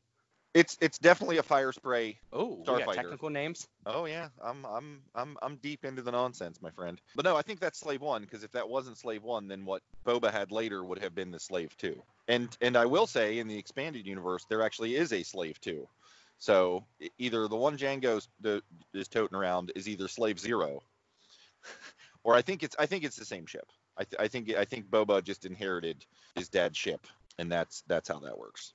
[0.53, 2.17] It's it's definitely a fire spray.
[2.33, 2.93] oh Starfighter.
[2.95, 6.99] technical names Oh yeah, I'm I'm I'm I'm deep into the nonsense, my friend.
[7.15, 9.81] But no, I think that's Slave One because if that wasn't Slave One, then what
[10.05, 12.01] Boba had later would have been the Slave Two.
[12.27, 15.87] And and I will say in the expanded universe there actually is a Slave Two.
[16.39, 16.85] So
[17.17, 18.61] either the one Jango's the,
[18.93, 20.83] is toting around is either Slave Zero,
[22.23, 23.67] or I think it's I think it's the same ship.
[23.97, 27.07] I, th- I think I think Boba just inherited his dad's ship,
[27.39, 28.73] and that's that's how that works.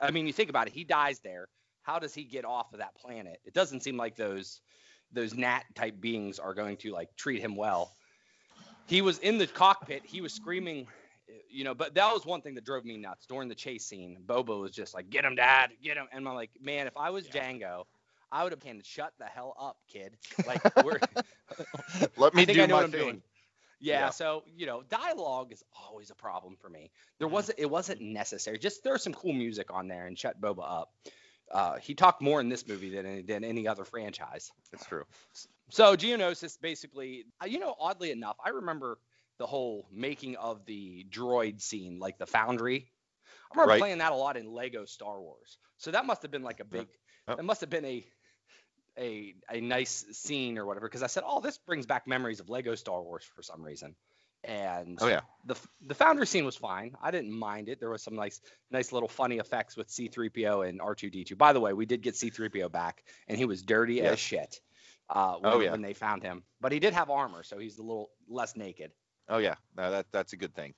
[0.00, 1.48] i mean you think about it he dies there
[1.82, 4.60] how does he get off of that planet it doesn't seem like those
[5.12, 7.92] those nat type beings are going to like treat him well
[8.86, 10.86] he was in the cockpit he was screaming
[11.52, 14.18] you know but that was one thing that drove me nuts during the chase scene
[14.26, 17.10] boba was just like get him dad get him and i'm like man if i
[17.10, 17.84] was jango
[18.30, 20.98] i would have been shut the hell up kid like we're
[22.16, 22.90] Let me do my thing.
[22.90, 23.22] doing.
[23.80, 24.10] Yeah, Yeah.
[24.10, 26.90] so you know, dialogue is always a problem for me.
[27.18, 28.58] There wasn't it wasn't necessary.
[28.58, 30.92] Just there's some cool music on there and shut Boba up.
[31.50, 34.50] Uh, he talked more in this movie than than any other franchise.
[34.70, 35.04] That's true.
[35.70, 38.98] So Geonosis basically, uh, you know, oddly enough, I remember
[39.42, 42.92] the whole making of the droid scene, like the Foundry.
[43.50, 43.80] I remember Right.
[43.80, 45.58] playing that a lot in Lego Star Wars.
[45.78, 46.86] So that must have been like a big.
[47.26, 47.38] Yep.
[47.38, 48.06] That must have been a
[48.98, 52.48] a a nice scene or whatever because I said, oh, this brings back memories of
[52.48, 53.96] Lego Star Wars for some reason.
[54.44, 55.22] And Oh yeah.
[55.44, 56.94] the the Foundry scene was fine.
[57.02, 57.80] I didn't mind it.
[57.80, 61.36] There was some nice nice little funny effects with C3PO and R2D2.
[61.36, 64.12] By the way, we did get C3PO back, and he was dirty Yes.
[64.12, 64.60] as shit.
[65.10, 65.72] Uh, when, Oh, yeah.
[65.72, 68.92] when they found him, but he did have armor, so he's a little less naked.
[69.28, 69.54] Oh yeah.
[69.76, 70.74] No, that that's a good thing.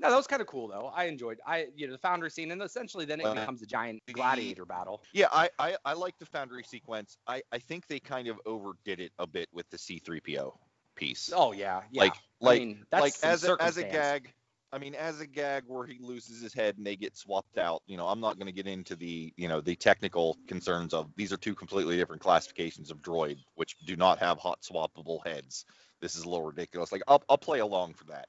[0.00, 0.92] No, that was kind of cool though.
[0.94, 1.40] I enjoyed.
[1.46, 4.64] I you know the Foundry scene, and essentially then it Well, becomes a giant gladiator
[4.64, 5.02] battle.
[5.12, 7.16] Yeah, I, I, I like the Foundry sequence.
[7.26, 10.52] I, I think they kind of overdid it a bit with the C3PO
[10.94, 11.32] piece.
[11.34, 12.02] Oh yeah, yeah.
[12.02, 14.32] Like like I mean, that's like as a, as a gag.
[14.70, 17.82] I mean, as a gag where he loses his head and they get swapped out.
[17.86, 21.10] You know, I'm not going to get into the you know the technical concerns of
[21.16, 25.64] these are two completely different classifications of droid, which do not have hot swappable heads.
[26.00, 26.92] This is a little ridiculous.
[26.92, 28.28] Like I'll I'll play along for that,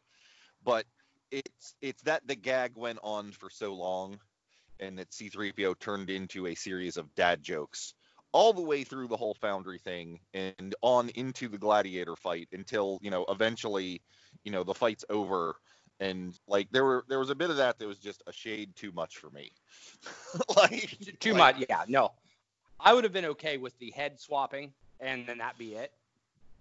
[0.63, 0.86] but
[1.32, 4.19] it's it's that the gag went on for so long,
[4.79, 7.93] and that C3PO turned into a series of dad jokes
[8.32, 12.99] all the way through the whole Foundry thing and on into the Gladiator fight until
[13.01, 14.01] you know eventually,
[14.43, 15.55] you know, the fight's over
[15.99, 18.75] and like there were there was a bit of that that was just a shade
[18.75, 19.51] too much for me.
[20.55, 21.84] like too like, much, yeah.
[21.88, 22.12] No,
[22.79, 25.91] I would have been okay with the head swapping and then that be it.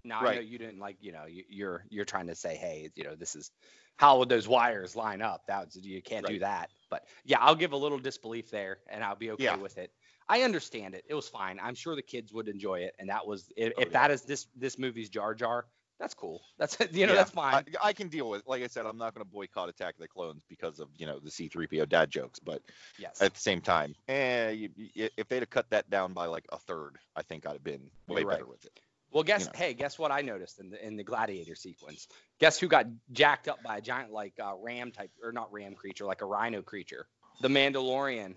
[0.09, 0.33] Now right.
[0.33, 3.05] I know you didn't like, you know, you, you're you're trying to say, hey, you
[3.05, 3.51] know, this is
[3.97, 5.47] how would those wires line up?
[5.49, 6.35] That you can't right.
[6.35, 6.71] do that.
[6.88, 9.57] But yeah, I'll give a little disbelief there, and I'll be okay yeah.
[9.57, 9.92] with it.
[10.29, 11.05] I understand it.
[11.09, 11.59] It was fine.
[11.62, 14.01] I'm sure the kids would enjoy it, and that was if, oh, if yeah.
[14.01, 15.66] that is this this movie's Jar Jar,
[15.99, 16.42] that's cool.
[16.59, 17.55] That's you know yeah, that's fine.
[17.55, 18.42] I, I, can deal with.
[18.47, 21.07] Like I said, I'm not going to boycott Attack of the Clones because of you
[21.07, 22.62] know the C-3PO dad jokes, but
[22.99, 23.21] yes.
[23.21, 26.47] at the same time, eh, you, you, if they'd have cut that down by like
[26.53, 28.35] a third, I think I'd have been way right.
[28.35, 28.81] better with it.
[29.11, 29.53] Well, guess you know.
[29.55, 32.09] hey, guess what I noticed in the in the gladiator sequence?
[32.40, 35.75] Guess who got jacked up by a giant like uh, ram type or not ram
[35.75, 37.07] creature, like a rhino creature?
[37.40, 38.35] The Mandalorian.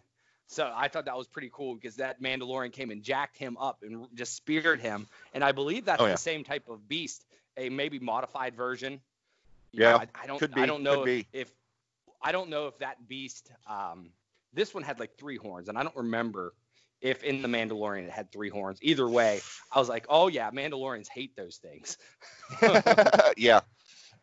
[0.48, 3.84] So I thought that was pretty cool because that Mandalorian came and jacked him up
[3.84, 6.12] and just speared him, and I believe that's oh, yeah.
[6.14, 7.26] the same type of beast,
[7.58, 9.02] a maybe modified version.
[9.72, 10.40] You yeah, know, I, I, don't.
[10.40, 11.52] Could be, I don't know if, if,
[12.22, 13.50] I don't know if that beast.
[13.66, 14.10] Um,
[14.54, 16.54] this one had like three horns, and I don't remember
[17.02, 18.80] if in the Mandalorian it had three horns.
[18.82, 21.98] Either way, I was like, oh yeah, Mandalorians hate those things.
[23.38, 23.62] yeah,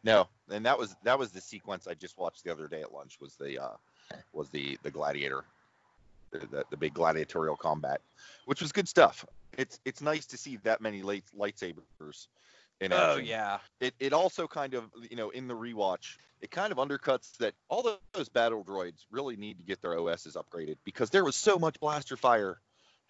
[0.04, 2.92] no, and that was that was the sequence I just watched the other day at
[2.92, 3.76] lunch was the uh,
[4.32, 5.44] was the the gladiator,
[6.30, 8.00] the, the, the big gladiatorial combat,
[8.46, 9.24] which was good stuff.
[9.56, 12.28] It's it's nice to see that many light, lightsabers.
[12.80, 13.58] In oh yeah.
[13.80, 17.54] It it also kind of you know in the rewatch it kind of undercuts that
[17.68, 21.58] all those battle droids really need to get their OSs upgraded because there was so
[21.58, 22.60] much blaster fire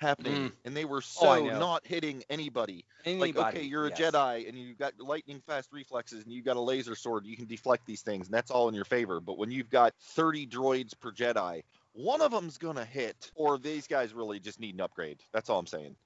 [0.00, 0.52] happening, mm.
[0.64, 2.84] and they were oh, so oh, not hitting anybody.
[3.04, 3.32] anybody.
[3.32, 4.12] Like, okay, you're a yes.
[4.12, 7.26] Jedi, and you've got lightning fast reflexes, and you've got a laser sword.
[7.26, 9.20] You can deflect these things, and that's all in your favor.
[9.20, 13.86] But when you've got 30 droids per Jedi, one of them's gonna hit, or these
[13.86, 15.20] guys really just need an upgrade.
[15.32, 15.96] That's all I'm saying.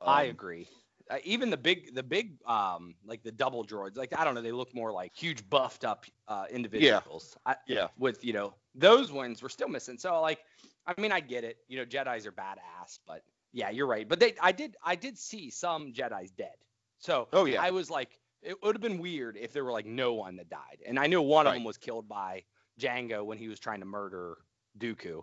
[0.00, 0.68] Um, I agree.
[1.10, 4.42] Uh, even the big, the big, um, like the double droids, like I don't know,
[4.42, 7.36] they look more like huge buffed up uh, individuals.
[7.46, 7.52] Yeah.
[7.52, 7.88] I, yeah.
[7.98, 9.98] With you know those ones, we're still missing.
[9.98, 10.38] So like,
[10.86, 11.58] I mean, I get it.
[11.68, 13.22] You know, Jedi's are badass, but
[13.52, 14.08] yeah, you're right.
[14.08, 16.54] But they, I did, I did see some Jedi's dead.
[16.98, 19.86] So oh yeah, I was like, it would have been weird if there were like
[19.86, 20.78] no one that died.
[20.86, 21.52] And I knew one right.
[21.52, 22.44] of them was killed by
[22.80, 24.38] Jango when he was trying to murder
[24.78, 25.22] Dooku.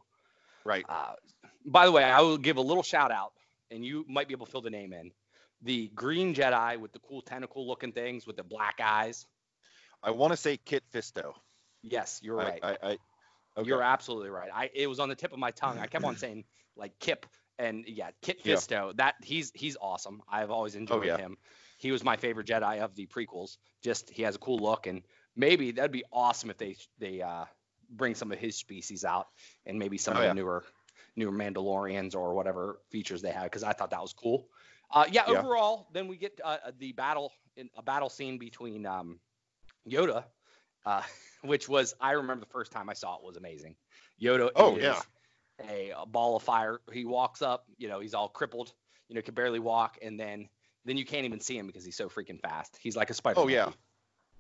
[0.66, 0.86] Right.
[0.88, 1.14] Uh,
[1.66, 3.34] by the way, I will give a little shout out,
[3.72, 5.12] and you might be able to fill the name in.
[5.62, 9.26] The green Jedi with the cool tentacle looking things with the black eyes.
[10.02, 11.34] I want to say Kit Fisto.
[11.82, 12.60] Yes, you're right.
[12.64, 12.98] I, I,
[13.58, 13.68] okay.
[13.68, 14.50] You're absolutely right.
[14.54, 15.80] I it was on the tip of my tongue.
[15.80, 16.46] I kept on saying
[16.78, 17.26] like Kip
[17.60, 18.88] and yeah, Kit Fisto.
[18.88, 18.92] Yeah.
[18.96, 20.22] That he's he's awesome.
[20.32, 21.18] I've always oh, enjoyed oh, yeah.
[21.18, 21.38] him.
[21.78, 23.58] He was my favorite Jedi of the prequels.
[23.84, 25.04] Just he has a cool look, and
[25.36, 27.46] maybe that'd be awesome if they they uh,
[27.90, 29.28] bring some of his species out,
[29.66, 30.64] and maybe some oh, of the newer
[31.16, 34.48] newer Mandalorians or whatever features they have, because I thought that was cool.
[34.92, 39.20] Uh, yeah, overall, then we get uh, the battle in a battle scene between um,
[39.88, 40.24] Yoda,
[40.86, 41.02] uh,
[41.44, 43.76] which was I remember the first time I saw it was amazing.
[44.22, 45.02] Yoda oh, is yeah
[45.68, 46.82] a, a ball of fire.
[46.92, 48.74] He walks up, you know, he's all crippled,
[49.08, 50.50] you know, can barely walk, and then
[50.86, 52.78] then you can't even see him because he's so freaking fast.
[52.82, 53.40] He's like a spider.
[53.40, 53.72] Oh yeah.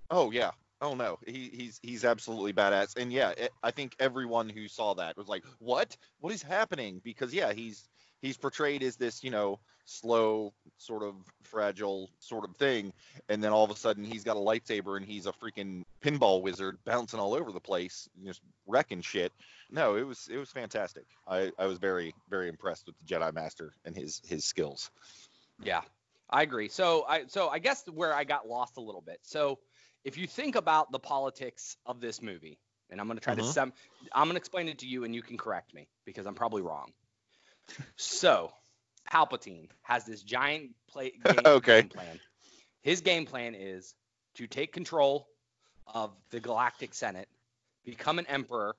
[0.10, 0.52] Oh yeah.
[0.82, 4.94] Oh no, he, he's he's absolutely badass, and yeah, it, I think everyone who saw
[4.94, 5.98] that was like, "What?
[6.22, 7.90] What is happening?" Because yeah, he's
[8.22, 12.94] he's portrayed as this, you know, slow, sort of fragile sort of thing,
[13.28, 16.42] and then all of a sudden he's got a lightsaber and he's a freaking pinball
[16.42, 19.34] wizard bouncing all over the place, just wrecking shit.
[19.72, 21.06] No, it was it was fantastic.
[21.28, 24.92] I, I was very very impressed with the Jedi Master and his his skills.
[25.62, 25.82] Yeah,
[26.30, 26.70] I agree.
[26.70, 29.20] So I so I guess where I got lost a little bit.
[29.24, 29.60] So
[30.06, 33.42] if you think about the politics of this movie, and I'm going to try uh-huh.
[33.42, 33.74] to sum,
[34.14, 36.62] I'm going to explain it to you, and you can correct me because I'm probably
[36.62, 36.92] wrong
[37.96, 38.52] so
[39.12, 41.82] Palpatine has this giant play game, okay.
[41.82, 42.20] game plan.
[42.82, 43.96] His game plan is
[44.36, 45.28] to take control
[45.88, 47.28] of the Galactic Senate,
[47.84, 48.76] become an emperor,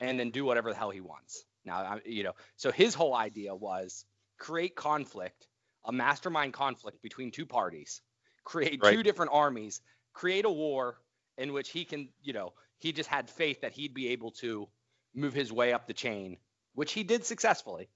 [0.00, 1.44] and then do whatever the hell he wants.
[1.64, 4.04] Now, you know, so his whole idea was
[4.38, 5.48] create conflict,
[5.84, 8.02] a mastermind conflict between two parties,
[8.44, 8.94] create right.
[8.94, 9.80] two different armies,
[10.12, 10.98] create a war
[11.38, 14.68] in which he can, you know, he just had faith that he'd be able to
[15.14, 16.36] move his way up the chain
[16.76, 17.88] which he did successfully.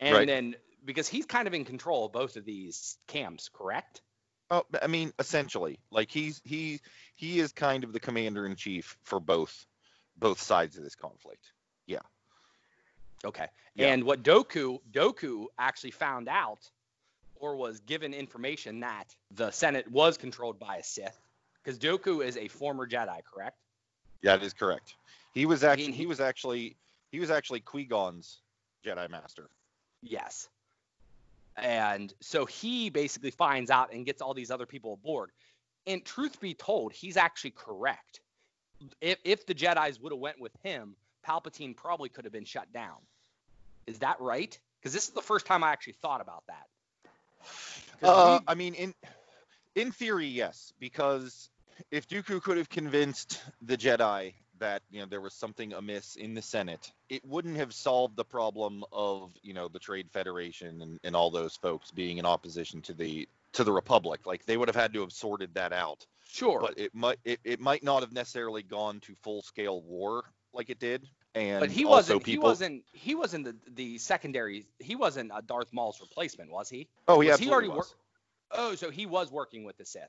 [0.00, 0.26] And right.
[0.26, 4.02] then because he's kind of in control of both of these camps, correct?
[4.50, 6.80] Oh, I mean, essentially, like he's he
[7.16, 9.64] he is kind of the commander in chief for both
[10.18, 11.52] both sides of this conflict.
[11.86, 12.00] Yeah.
[13.24, 13.46] Okay.
[13.74, 13.86] Yeah.
[13.88, 16.68] And what Doku Doku actually found out
[17.36, 21.18] or was given information that the Senate was controlled by a Sith
[21.62, 23.56] because Doku is a former Jedi, correct?
[24.20, 24.94] Yeah, that is correct.
[25.32, 26.76] He was actually he, he was actually
[27.14, 28.40] he was actually Qui Gon's
[28.84, 29.48] Jedi Master.
[30.02, 30.48] Yes.
[31.56, 35.30] And so he basically finds out and gets all these other people aboard.
[35.86, 38.20] And truth be told, he's actually correct.
[39.00, 42.72] If, if the Jedi's would have went with him, Palpatine probably could have been shut
[42.72, 42.96] down.
[43.86, 44.58] Is that right?
[44.80, 46.66] Because this is the first time I actually thought about that.
[48.02, 48.92] Uh, I mean, in
[49.76, 51.48] in theory, yes, because
[51.92, 56.34] if Dooku could have convinced the Jedi that you know there was something amiss in
[56.34, 60.98] the Senate, it wouldn't have solved the problem of you know the Trade Federation and,
[61.04, 64.26] and all those folks being in opposition to the to the Republic.
[64.26, 66.06] Like they would have had to have sorted that out.
[66.26, 66.60] Sure.
[66.60, 70.24] But it might it, it might not have necessarily gone to full scale war
[70.54, 71.06] like it did.
[71.34, 72.22] And but he wasn't.
[72.22, 72.84] People, he wasn't.
[72.92, 74.66] He wasn't the the secondary.
[74.78, 76.88] He wasn't a Darth Maul's replacement, was he?
[77.08, 77.36] Oh, yeah.
[77.36, 77.94] he already worked.
[78.52, 80.08] Oh, so he was working with the Sith.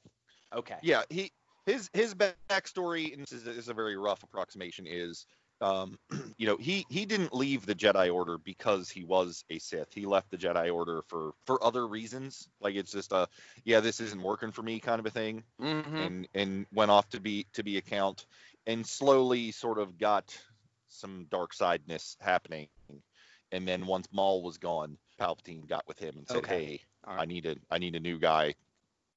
[0.56, 0.76] Okay.
[0.84, 1.02] Yeah.
[1.10, 1.32] He
[1.66, 5.26] his his backstory, and this is, this is a very rough approximation, is
[5.62, 5.98] um,
[6.38, 9.94] you know, he he didn't leave the Jedi Order because he was a Sith.
[9.94, 12.50] He left the Jedi Order for for other reasons.
[12.62, 13.28] Like it's just a
[13.64, 15.96] yeah, this isn't working for me kind of a thing, mm-hmm.
[15.96, 18.26] and and went off to be to be a count,
[18.68, 20.38] and slowly sort of got
[20.88, 22.68] some dark sideness happening.
[23.52, 26.66] And then once Maul was gone, Palpatine got with him and said, okay.
[26.66, 27.22] "Hey, right.
[27.22, 28.56] I need a I need a new guy.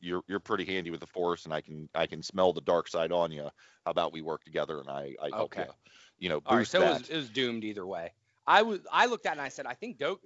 [0.01, 2.88] You're you're pretty handy with the Force, and I can I can smell the dark
[2.88, 3.49] side on you.
[3.84, 5.62] How about we work together and I I help okay.
[5.62, 5.72] you,
[6.18, 8.12] you know, boost so that." It was, it was doomed either way.
[8.46, 10.20] I was I looked at it and I said, I think Do-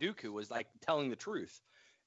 [0.00, 1.60] Dooku was like telling the truth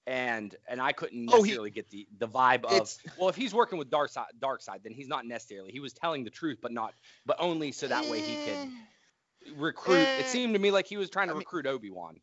[0.05, 3.53] and and I couldn't necessarily oh, he, get the the vibe of well if he's
[3.53, 6.59] working with dark side dark side then he's not necessarily he was telling the truth
[6.61, 6.93] but not
[7.26, 8.70] but only so that way he could
[9.55, 9.95] recruit.
[9.95, 12.20] Eh, it seemed to me like he was trying to I recruit Obi Wan.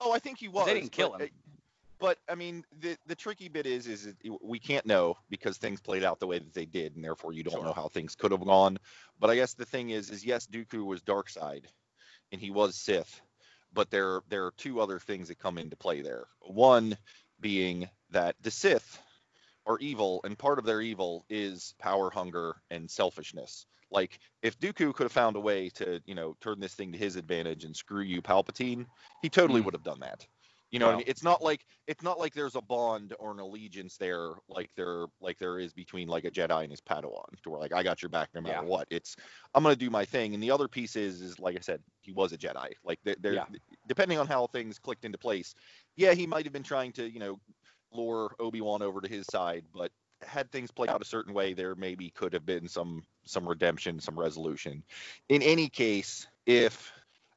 [0.00, 0.66] Oh, I think he was.
[0.66, 1.28] They didn't kill him.
[1.98, 6.04] But I mean, the the tricky bit is, is we can't know because things played
[6.04, 7.64] out the way that they did, and therefore you don't sure.
[7.64, 8.78] know how things could have gone.
[9.18, 11.66] But I guess the thing is, is yes, Dooku was dark side,
[12.32, 13.20] and he was Sith,
[13.72, 16.26] but there there are two other things that come into play there.
[16.40, 16.96] One
[17.40, 19.00] being that the Sith
[19.66, 23.66] are evil, and part of their evil is power hunger and selfishness.
[23.90, 26.98] Like if Dooku could have found a way to, you know, turn this thing to
[26.98, 28.86] his advantage and screw you Palpatine,
[29.22, 29.64] he totally mm.
[29.64, 30.26] would have done that.
[30.72, 31.04] You know, what I mean?
[31.06, 35.06] it's not like it's not like there's a bond or an allegiance there, like there
[35.20, 38.02] like there is between like a Jedi and his Padawan, to where like I got
[38.02, 38.68] your back no matter yeah.
[38.68, 38.88] what.
[38.90, 39.16] It's
[39.54, 42.10] I'm gonna do my thing, and the other piece is is like I said, he
[42.10, 42.72] was a Jedi.
[42.84, 43.44] Like there, yeah.
[43.86, 45.54] depending on how things clicked into place,
[45.94, 47.38] yeah, he might have been trying to you know
[47.92, 49.92] lure Obi Wan over to his side, but
[50.22, 54.00] had things played out a certain way, there maybe could have been some some redemption,
[54.00, 54.82] some resolution.
[55.28, 56.92] In any case, if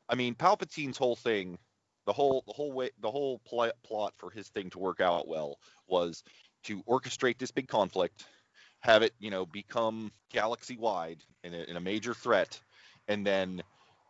[0.08, 1.58] I mean Palpatine's whole thing,
[2.06, 5.28] the whole the whole way the whole pl- plot for his thing to work out
[5.28, 6.24] well was
[6.64, 8.26] to orchestrate this big conflict,
[8.80, 12.60] have it you know become galaxy wide and a, major threat,
[13.08, 13.62] and then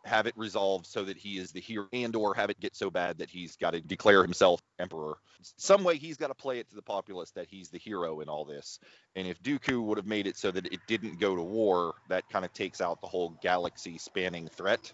[0.04, 2.90] have it resolved so that he is the hero and or have it get so
[2.90, 5.18] bad that he's got to declare himself emperor.
[5.58, 8.28] Some way he's got to play it to the populace that he's the hero in
[8.28, 8.78] all this.
[9.14, 12.28] And if dooku would have made it so that it didn't go to war that
[12.30, 14.92] kind of takes out the whole galaxy spanning threat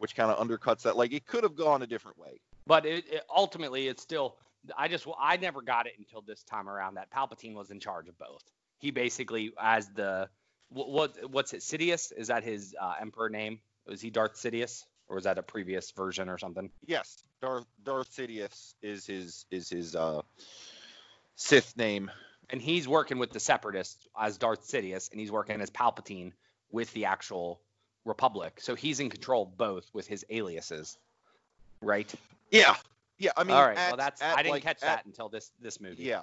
[0.00, 0.96] which kind of undercuts that.
[0.96, 2.40] Like it could have gone a different way.
[2.66, 4.36] But it, it, ultimately it's still
[4.76, 8.08] i just i never got it until this time around that palpatine was in charge
[8.08, 8.42] of both.
[8.78, 10.28] He basically as the
[10.70, 12.12] what, what's it sidious?
[12.16, 13.60] Is that his uh, emperor name?
[13.86, 16.70] Was he Darth Sidious, or was that a previous version or something?
[16.86, 20.22] Yes, Darth Darth Sidious is his is his uh,
[21.34, 22.10] Sith name,
[22.48, 26.32] and he's working with the Separatists as Darth Sidious, and he's working as Palpatine
[26.70, 27.60] with the actual
[28.04, 28.58] Republic.
[28.60, 30.98] So he's in control of both with his aliases,
[31.82, 32.12] right?
[32.50, 32.76] Yeah,
[33.18, 33.32] yeah.
[33.36, 33.76] I mean, all right.
[33.76, 36.04] At, well, that's I didn't like, catch at, that until this this movie.
[36.04, 36.22] Yeah,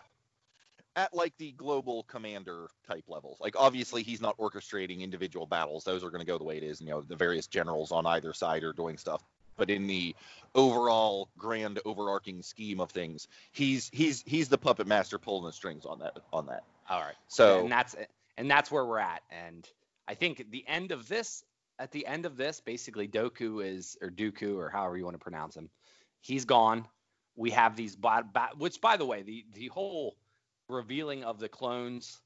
[0.95, 3.37] at like the global commander type level.
[3.39, 6.63] Like obviously he's not orchestrating individual battles; those are going to go the way it
[6.63, 6.81] is.
[6.81, 9.23] You know, the various generals on either side are doing stuff.
[9.57, 10.15] But in the
[10.53, 15.85] overall grand overarching scheme of things, he's he's he's the puppet master pulling the strings
[15.85, 16.63] on that on that.
[16.89, 17.15] All right.
[17.27, 17.95] So and that's
[18.37, 19.23] and that's where we're at.
[19.31, 19.67] And
[20.07, 21.43] I think the end of this,
[21.79, 25.23] at the end of this, basically Doku is or Dooku or however you want to
[25.23, 25.69] pronounce him,
[26.21, 26.87] he's gone.
[27.35, 27.95] We have these,
[28.57, 30.17] which by the way, the the whole
[30.69, 32.21] revealing of the clones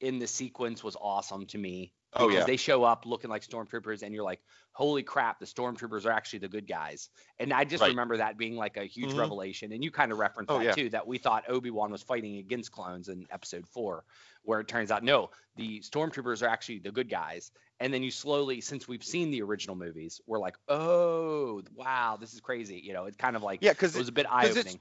[0.00, 1.92] in the sequence was awesome to me.
[2.14, 2.44] Oh yeah.
[2.44, 4.40] They show up looking like stormtroopers, and you're like,
[4.72, 5.38] "Holy crap!
[5.40, 7.90] The stormtroopers are actually the good guys." And I just right.
[7.90, 9.18] remember that being like a huge mm-hmm.
[9.18, 9.72] revelation.
[9.72, 10.72] And you kind of referenced oh, that yeah.
[10.72, 14.04] too, that we thought Obi Wan was fighting against clones in Episode Four,
[14.42, 17.50] where it turns out no, the stormtroopers are actually the good guys.
[17.78, 22.32] And then you slowly, since we've seen the original movies, we're like, "Oh, wow, this
[22.32, 24.48] is crazy." You know, it's kind of like yeah, because it was a bit eye
[24.48, 24.80] opening.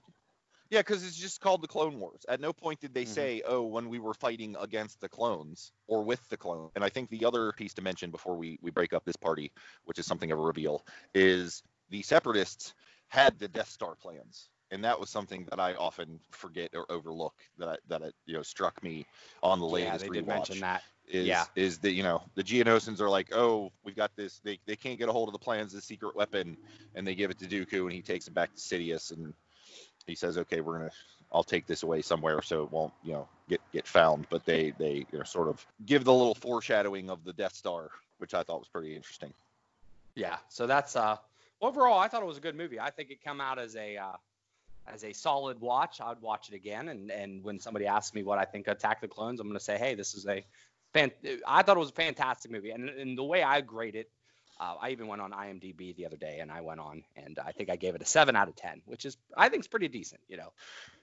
[0.69, 2.25] Yeah, because it's just called the Clone Wars.
[2.27, 3.13] At no point did they mm-hmm.
[3.13, 6.89] say, "Oh, when we were fighting against the clones or with the clone." And I
[6.89, 9.51] think the other piece to mention before we we break up this party,
[9.85, 12.73] which is something of a reveal, is the Separatists
[13.07, 14.49] had the Death Star plans.
[14.71, 18.33] and that was something that I often forget or overlook that I, that it you
[18.33, 19.05] know struck me
[19.41, 20.25] on the latest yeah, they rewatch.
[20.25, 20.83] did mention that.
[21.07, 21.45] Is, yeah.
[21.55, 24.99] is that you know the Geonosians are like oh we've got this they, they can't
[24.99, 26.57] get a hold of the plans the secret weapon
[26.95, 29.33] and they give it to Dooku and he takes it back to Sidious and
[30.07, 30.91] he says okay we're gonna
[31.31, 34.73] I'll take this away somewhere so it won't you know get get found but they
[34.77, 38.43] they you know sort of give the little foreshadowing of the Death Star which I
[38.43, 39.33] thought was pretty interesting.
[40.15, 41.17] Yeah, so that's uh
[41.61, 42.79] overall I thought it was a good movie.
[42.79, 44.13] I think it came out as a uh,
[44.87, 46.01] as a solid watch.
[46.01, 49.01] I'd watch it again, and and when somebody asks me what I think of Attack
[49.01, 50.43] the Clones, I'm to say, hey, this is a
[50.93, 51.11] fan.
[51.47, 54.09] I thought it was a fantastic movie, and and the way I grade it.
[54.59, 57.51] Uh, I even went on IMDb the other day, and I went on, and I
[57.51, 59.87] think I gave it a seven out of ten, which is I think is pretty
[59.87, 60.21] decent.
[60.27, 60.51] You know,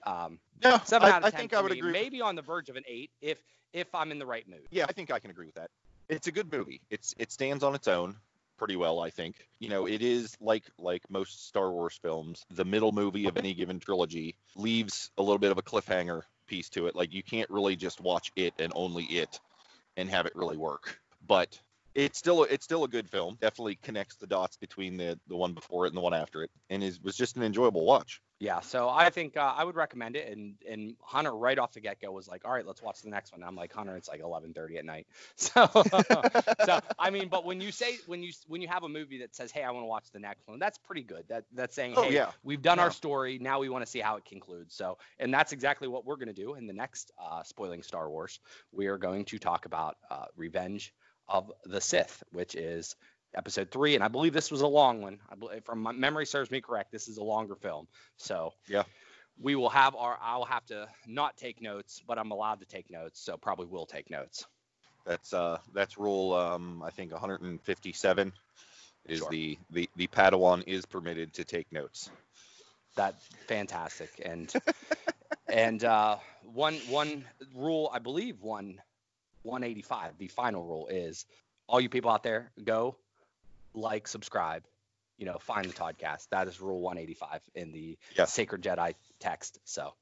[0.05, 1.33] um, yeah, seven I, out of ten.
[1.33, 1.91] I think I would me, agree.
[1.91, 3.39] Maybe on the verge of an eight if
[3.73, 4.67] if I'm in the right mood.
[4.71, 5.69] Yeah, I think I can agree with that.
[6.09, 6.81] It's a good movie.
[6.89, 8.15] It's it stands on its own
[8.57, 9.47] pretty well, I think.
[9.59, 13.53] You know, it is like like most Star Wars films, the middle movie of any
[13.53, 16.95] given trilogy leaves a little bit of a cliffhanger piece to it.
[16.95, 19.39] Like you can't really just watch it and only it
[19.97, 20.99] and have it really work.
[21.27, 21.59] But
[21.95, 23.37] it's still it's still a good film.
[23.41, 26.51] Definitely connects the dots between the the one before it and the one after it,
[26.69, 28.21] and is was just an enjoyable watch.
[28.37, 30.29] Yeah, so I think uh, I would recommend it.
[30.29, 33.09] And and Hunter right off the get go was like, all right, let's watch the
[33.09, 33.41] next one.
[33.41, 35.07] And I'm like, Hunter, it's like 11:30 at night.
[35.37, 35.69] So
[36.65, 39.33] so I mean, but when you say when you when you have a movie that
[39.33, 41.23] says, hey, I want to watch the next one, that's pretty good.
[41.29, 42.31] That that's saying, oh, hey, yeah.
[42.43, 42.85] we've done yeah.
[42.85, 43.39] our story.
[43.39, 44.75] Now we want to see how it concludes.
[44.75, 48.39] So and that's exactly what we're gonna do in the next uh, spoiling Star Wars.
[48.73, 50.93] We are going to talk about uh, Revenge
[51.27, 52.95] of the Sith, which is
[53.35, 55.19] episode three, and I believe this was a long one.
[55.29, 57.87] I believe, from my memory serves me correct, this is a longer film.
[58.17, 58.83] So yeah,
[59.39, 60.17] we will have our.
[60.21, 63.85] I'll have to not take notes, but I'm allowed to take notes, so probably will
[63.85, 64.45] take notes.
[65.05, 68.33] That's uh that's rule um I think 157
[69.07, 69.29] is sure.
[69.29, 72.09] the the the Padawan is permitted to take notes.
[72.95, 73.15] That
[73.47, 74.53] fantastic and
[75.47, 76.17] and uh,
[76.53, 78.81] one one rule I believe one
[79.45, 81.25] 185 the final rule is
[81.67, 82.95] all you people out there go
[83.75, 84.63] like, subscribe,
[85.17, 86.29] you know, find the Toddcast.
[86.29, 88.33] That is rule 185 in the yes.
[88.33, 89.59] Sacred Jedi text.
[89.65, 89.93] So,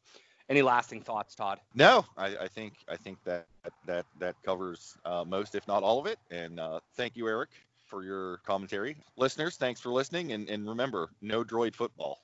[0.49, 1.59] any lasting thoughts, Todd?
[1.73, 3.45] No, I, I think I think that
[3.85, 6.19] that that covers uh, most, if not all of it.
[6.31, 7.49] And uh, thank you, Eric,
[7.87, 8.97] for your commentary.
[9.17, 12.19] Listeners, thanks for listening, and, and remember, no droid football.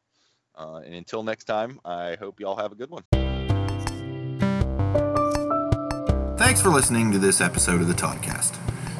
[0.56, 3.29] Uh, and until next time, I hope you all have a good one.
[6.50, 8.58] Thanks for listening to this episode of the Toddcast.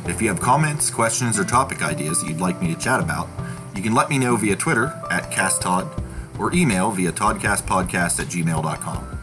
[0.08, 3.28] If you have comments, questions, or topic ideas that you'd like me to chat about,
[3.76, 5.90] you can let me know via Twitter at CastTod
[6.38, 9.20] or email via todcastpodcast at gmail.com.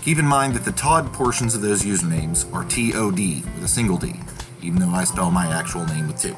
[0.00, 3.98] Keep in mind that the Todd portions of those usernames are T-O-D with a single
[3.98, 4.14] D,
[4.62, 6.34] even though I spell my actual name with two.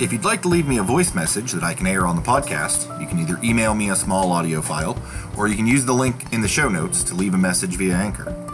[0.00, 2.22] If you'd like to leave me a voice message that I can air on the
[2.22, 5.00] podcast, you can either email me a small audio file
[5.36, 7.94] or you can use the link in the show notes to leave a message via
[7.94, 8.47] Anchor.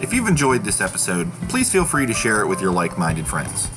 [0.00, 3.26] If you've enjoyed this episode, please feel free to share it with your like minded
[3.26, 3.68] friends.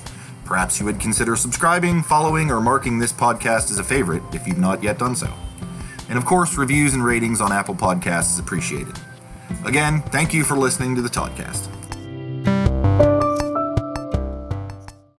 [0.45, 4.57] Perhaps you would consider subscribing, following, or marking this podcast as a favorite if you've
[4.57, 5.31] not yet done so.
[6.07, 8.97] And of course, reviews and ratings on Apple Podcasts is appreciated.
[9.65, 11.67] Again, thank you for listening to the Toddcast.